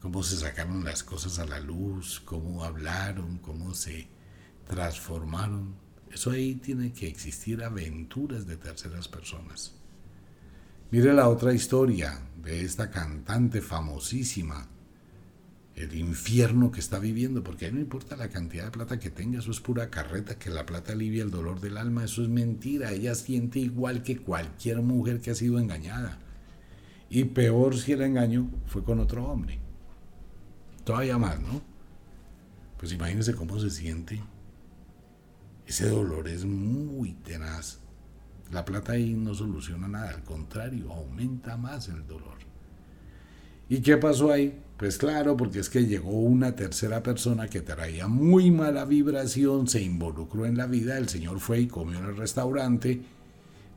Cómo 0.00 0.22
se 0.22 0.36
sacaron 0.36 0.84
las 0.84 1.02
cosas 1.02 1.40
a 1.40 1.46
la 1.46 1.58
luz, 1.58 2.20
cómo 2.24 2.62
hablaron, 2.64 3.38
cómo 3.38 3.74
se 3.74 4.08
transformaron. 4.66 5.74
Eso 6.12 6.30
ahí 6.30 6.54
tiene 6.54 6.92
que 6.92 7.08
existir 7.08 7.64
aventuras 7.64 8.46
de 8.46 8.56
terceras 8.56 9.08
personas. 9.08 9.74
Mire 10.90 11.12
la 11.12 11.28
otra 11.28 11.52
historia 11.52 12.20
de 12.40 12.62
esta 12.62 12.90
cantante 12.90 13.60
famosísima, 13.60 14.68
el 15.78 15.94
infierno 15.94 16.70
que 16.70 16.80
está 16.80 16.98
viviendo, 16.98 17.42
porque 17.42 17.70
no 17.70 17.80
importa 17.80 18.16
la 18.16 18.28
cantidad 18.28 18.64
de 18.64 18.70
plata 18.70 18.98
que 18.98 19.10
tenga, 19.10 19.38
eso 19.38 19.50
es 19.50 19.60
pura 19.60 19.90
carreta, 19.90 20.38
que 20.38 20.50
la 20.50 20.66
plata 20.66 20.92
alivia 20.92 21.22
el 21.22 21.30
dolor 21.30 21.60
del 21.60 21.76
alma, 21.76 22.04
eso 22.04 22.22
es 22.22 22.28
mentira, 22.28 22.92
ella 22.92 23.14
siente 23.14 23.58
igual 23.58 24.02
que 24.02 24.18
cualquier 24.18 24.82
mujer 24.82 25.20
que 25.20 25.30
ha 25.30 25.34
sido 25.34 25.58
engañada. 25.58 26.18
Y 27.10 27.24
peor 27.24 27.76
si 27.76 27.92
el 27.92 28.02
engaño 28.02 28.50
fue 28.66 28.84
con 28.84 29.00
otro 29.00 29.24
hombre. 29.24 29.58
Todavía 30.84 31.16
más, 31.18 31.40
¿no? 31.40 31.62
Pues 32.78 32.92
imagínense 32.92 33.34
cómo 33.34 33.58
se 33.58 33.70
siente 33.70 34.20
ese 35.68 35.86
dolor 35.90 36.26
es 36.28 36.46
muy 36.46 37.12
tenaz. 37.12 37.78
La 38.50 38.64
plata 38.64 38.92
ahí 38.92 39.12
no 39.12 39.34
soluciona 39.34 39.86
nada, 39.86 40.08
al 40.08 40.24
contrario, 40.24 40.90
aumenta 40.90 41.58
más 41.58 41.88
el 41.88 42.06
dolor. 42.06 42.38
¿Y 43.68 43.82
qué 43.82 43.98
pasó 43.98 44.32
ahí? 44.32 44.58
Pues 44.78 44.96
claro, 44.96 45.36
porque 45.36 45.58
es 45.58 45.68
que 45.68 45.86
llegó 45.86 46.12
una 46.12 46.54
tercera 46.54 47.02
persona 47.02 47.48
que 47.48 47.60
traía 47.60 48.06
muy 48.06 48.50
mala 48.50 48.84
vibración, 48.84 49.66
se 49.66 49.82
involucró 49.82 50.46
en 50.46 50.56
la 50.56 50.66
vida, 50.66 50.96
el 50.96 51.08
señor 51.08 51.40
fue 51.40 51.60
y 51.60 51.66
comió 51.66 51.98
en 51.98 52.06
el 52.06 52.16
restaurante, 52.16 53.02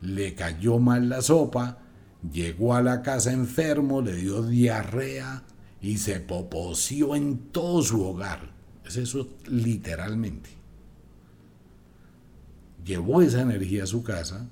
le 0.01 0.35
cayó 0.35 0.77
mal 0.79 1.09
la 1.09 1.21
sopa, 1.21 1.79
llegó 2.31 2.75
a 2.75 2.83
la 2.83 3.01
casa 3.01 3.33
enfermo, 3.33 4.01
le 4.01 4.15
dio 4.15 4.43
diarrea 4.43 5.43
y 5.81 5.97
se 5.97 6.19
popoció 6.19 7.15
en 7.15 7.49
todo 7.51 7.81
su 7.81 8.03
hogar. 8.03 8.51
Es 8.85 8.97
eso 8.97 9.27
literalmente 9.47 10.61
llevó 12.85 13.21
esa 13.21 13.41
energía 13.41 13.83
a 13.83 13.87
su 13.87 14.03
casa, 14.03 14.47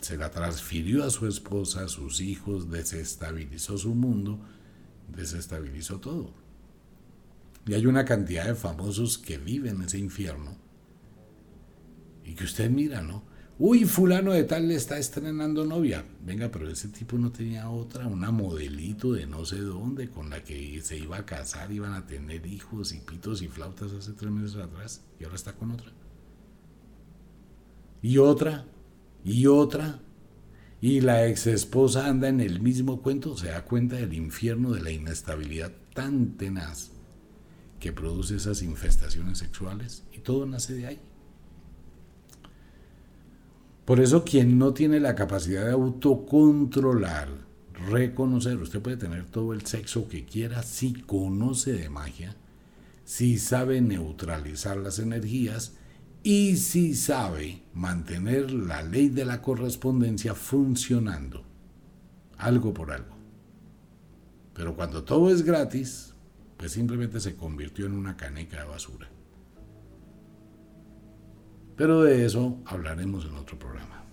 se 0.00 0.16
la 0.16 0.30
transfirió 0.30 1.04
a 1.04 1.10
su 1.10 1.26
esposa, 1.26 1.84
a 1.84 1.88
sus 1.88 2.20
hijos, 2.20 2.70
desestabilizó 2.70 3.78
su 3.78 3.94
mundo, 3.94 4.38
desestabilizó 5.14 6.00
todo. 6.00 6.32
Y 7.66 7.74
hay 7.74 7.86
una 7.86 8.04
cantidad 8.04 8.46
de 8.46 8.54
famosos 8.54 9.18
que 9.18 9.38
viven 9.38 9.82
ese 9.82 9.98
infierno 9.98 10.56
y 12.24 12.34
que 12.34 12.44
usted 12.44 12.70
mira, 12.70 13.02
¿no? 13.02 13.22
Uy, 13.58 13.84
fulano 13.84 14.32
de 14.32 14.44
tal 14.44 14.68
le 14.68 14.76
está 14.76 14.98
estrenando 14.98 15.64
novia. 15.64 16.04
Venga, 16.24 16.48
pero 16.50 16.70
ese 16.70 16.88
tipo 16.88 17.18
no 17.18 17.32
tenía 17.32 17.68
otra, 17.68 18.06
una 18.06 18.30
modelito 18.30 19.12
de 19.12 19.26
no 19.26 19.44
sé 19.44 19.58
dónde, 19.58 20.08
con 20.08 20.30
la 20.30 20.44
que 20.44 20.80
se 20.82 20.96
iba 20.96 21.16
a 21.16 21.26
casar, 21.26 21.72
iban 21.72 21.92
a 21.94 22.06
tener 22.06 22.46
hijos 22.46 22.92
y 22.92 23.00
pitos 23.00 23.42
y 23.42 23.48
flautas 23.48 23.92
hace 23.92 24.12
tres 24.12 24.30
meses 24.30 24.56
atrás, 24.56 25.02
y 25.18 25.24
ahora 25.24 25.34
está 25.34 25.54
con 25.54 25.72
otra 25.72 25.92
y 28.02 28.18
otra, 28.18 28.64
y 29.24 29.46
otra, 29.46 30.00
y 30.80 31.00
la 31.00 31.26
ex 31.26 31.46
esposa 31.46 32.06
anda 32.06 32.28
en 32.28 32.40
el 32.40 32.60
mismo 32.60 33.02
cuento, 33.02 33.36
se 33.36 33.48
da 33.48 33.64
cuenta 33.64 33.96
del 33.96 34.14
infierno 34.14 34.72
de 34.72 34.80
la 34.80 34.90
inestabilidad 34.90 35.72
tan 35.92 36.36
tenaz 36.36 36.90
que 37.80 37.92
produce 37.92 38.36
esas 38.36 38.62
infestaciones 38.62 39.38
sexuales 39.38 40.04
y 40.12 40.18
todo 40.18 40.46
nace 40.46 40.74
de 40.74 40.86
ahí. 40.86 41.00
Por 43.84 44.00
eso 44.00 44.24
quien 44.24 44.58
no 44.58 44.74
tiene 44.74 45.00
la 45.00 45.14
capacidad 45.14 45.64
de 45.64 45.72
autocontrolar, 45.72 47.28
reconocer, 47.88 48.58
usted 48.58 48.80
puede 48.80 48.98
tener 48.98 49.24
todo 49.24 49.52
el 49.54 49.64
sexo 49.64 50.08
que 50.08 50.24
quiera 50.24 50.62
si 50.62 50.92
conoce 50.92 51.72
de 51.72 51.88
magia, 51.88 52.36
si 53.04 53.38
sabe 53.38 53.80
neutralizar 53.80 54.76
las 54.76 54.98
energías 54.98 55.72
y 56.30 56.58
si 56.58 56.94
sabe 56.94 57.62
mantener 57.72 58.50
la 58.50 58.82
ley 58.82 59.08
de 59.08 59.24
la 59.24 59.40
correspondencia 59.40 60.34
funcionando, 60.34 61.42
algo 62.36 62.74
por 62.74 62.92
algo. 62.92 63.16
Pero 64.52 64.76
cuando 64.76 65.04
todo 65.04 65.30
es 65.30 65.40
gratis, 65.40 66.12
pues 66.58 66.72
simplemente 66.72 67.18
se 67.18 67.34
convirtió 67.34 67.86
en 67.86 67.94
una 67.94 68.18
caneca 68.18 68.60
de 68.60 68.68
basura. 68.68 69.08
Pero 71.76 72.02
de 72.02 72.26
eso 72.26 72.58
hablaremos 72.66 73.24
en 73.24 73.34
otro 73.34 73.58
programa. 73.58 74.04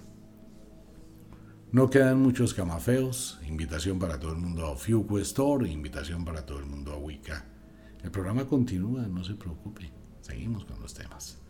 No 1.73 1.89
quedan 1.89 2.21
muchos 2.21 2.53
camafeos, 2.53 3.41
invitación 3.45 3.99
para 3.99 4.21
todo 4.21 4.31
el 4.31 4.37
mundo 4.37 4.67
a 4.67 4.77
Fuku 4.77 5.17
Store, 5.17 5.69
invitación 5.69 6.23
para 6.23 6.45
todo 6.45 6.59
el 6.59 6.65
mundo 6.65 6.93
a 6.93 6.97
Wicca. 6.97 7.43
El 8.01 8.09
programa 8.09 8.45
continúa, 8.45 9.01
no 9.01 9.21
se 9.25 9.33
preocupe, 9.33 9.91
seguimos 10.21 10.63
con 10.63 10.79
los 10.79 10.93
temas. 10.93 11.41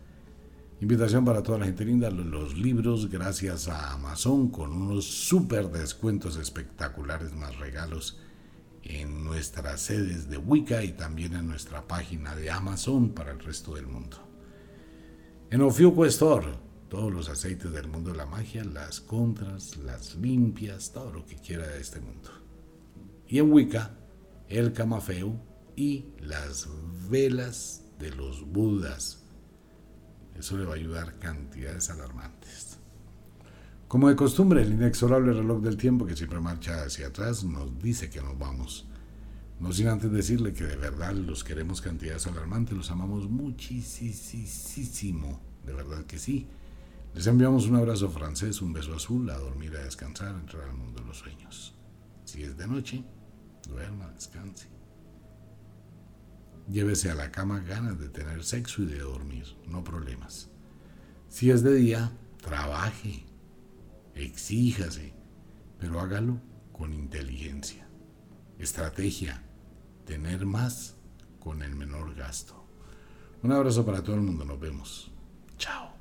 Invitación 0.78 1.24
para 1.24 1.42
toda 1.42 1.58
la 1.58 1.64
gente 1.64 1.86
linda, 1.86 2.10
los 2.10 2.58
libros 2.58 3.08
gracias 3.08 3.66
a 3.66 3.94
Amazon 3.94 4.50
con 4.50 4.72
unos 4.72 5.06
súper 5.06 5.70
descuentos 5.70 6.36
espectaculares 6.36 7.32
más 7.32 7.56
regalos 7.56 8.20
en 8.82 9.24
nuestras 9.24 9.80
sedes 9.80 10.28
de 10.28 10.36
Wicca 10.36 10.84
y 10.84 10.92
también 10.92 11.34
en 11.34 11.48
nuestra 11.48 11.88
página 11.88 12.36
de 12.36 12.50
Amazon 12.50 13.08
para 13.14 13.32
el 13.32 13.38
resto 13.38 13.74
del 13.74 13.86
mundo. 13.86 14.18
En 15.50 15.62
Ofiuco 15.62 16.04
Store, 16.04 16.48
todos 16.90 17.10
los 17.10 17.30
aceites 17.30 17.72
del 17.72 17.88
mundo 17.88 18.10
de 18.10 18.18
la 18.18 18.26
magia, 18.26 18.62
las 18.62 19.00
contras, 19.00 19.78
las 19.78 20.14
limpias, 20.16 20.92
todo 20.92 21.10
lo 21.10 21.24
que 21.24 21.36
quiera 21.36 21.66
de 21.66 21.80
este 21.80 22.00
mundo. 22.00 22.28
Y 23.26 23.38
en 23.38 23.50
Wicca, 23.50 23.96
el 24.46 24.74
camafeo 24.74 25.40
y 25.74 26.04
las 26.20 26.68
velas 27.08 27.82
de 27.98 28.10
los 28.10 28.46
budas 28.46 29.25
eso 30.38 30.56
le 30.56 30.64
va 30.64 30.72
a 30.72 30.76
ayudar 30.76 31.18
cantidades 31.18 31.90
alarmantes. 31.90 32.78
Como 33.88 34.08
de 34.08 34.16
costumbre, 34.16 34.62
el 34.62 34.72
inexorable 34.72 35.32
reloj 35.32 35.62
del 35.62 35.76
tiempo 35.76 36.06
que 36.06 36.16
siempre 36.16 36.40
marcha 36.40 36.82
hacia 36.82 37.06
atrás 37.06 37.44
nos 37.44 37.78
dice 37.80 38.10
que 38.10 38.20
nos 38.20 38.36
vamos. 38.36 38.86
No 39.60 39.72
sin 39.72 39.88
antes 39.88 40.10
decirle 40.10 40.52
que 40.52 40.64
de 40.64 40.76
verdad 40.76 41.14
los 41.14 41.44
queremos 41.44 41.80
cantidades 41.80 42.26
alarmantes, 42.26 42.76
los 42.76 42.90
amamos 42.90 43.30
muchísimo, 43.30 43.80
de 45.64 45.72
verdad 45.72 46.04
que 46.04 46.18
sí. 46.18 46.46
Les 47.14 47.26
enviamos 47.26 47.66
un 47.66 47.76
abrazo 47.76 48.10
francés, 48.10 48.60
un 48.60 48.74
beso 48.74 48.94
azul, 48.94 49.30
a 49.30 49.38
dormir, 49.38 49.74
a 49.76 49.84
descansar, 49.84 50.34
entrar 50.34 50.64
al 50.64 50.74
mundo 50.74 51.00
de 51.00 51.06
los 51.06 51.18
sueños. 51.18 51.74
Si 52.24 52.42
es 52.42 52.58
de 52.58 52.66
noche, 52.66 53.02
duerma, 53.68 54.10
descanse. 54.10 54.75
Llévese 56.68 57.10
a 57.10 57.14
la 57.14 57.30
cama 57.30 57.60
ganas 57.60 57.98
de 57.98 58.08
tener 58.08 58.44
sexo 58.44 58.82
y 58.82 58.86
de 58.86 58.98
dormir, 58.98 59.56
no 59.66 59.84
problemas. 59.84 60.50
Si 61.28 61.50
es 61.50 61.62
de 61.62 61.74
día, 61.74 62.12
trabaje, 62.40 63.24
exíjase, 64.14 65.14
pero 65.78 66.00
hágalo 66.00 66.40
con 66.72 66.92
inteligencia, 66.92 67.88
estrategia, 68.58 69.42
tener 70.04 70.44
más 70.44 70.96
con 71.38 71.62
el 71.62 71.74
menor 71.76 72.14
gasto. 72.14 72.66
Un 73.42 73.52
abrazo 73.52 73.86
para 73.86 74.02
todo 74.02 74.16
el 74.16 74.22
mundo, 74.22 74.44
nos 74.44 74.58
vemos. 74.58 75.12
Chao. 75.58 75.95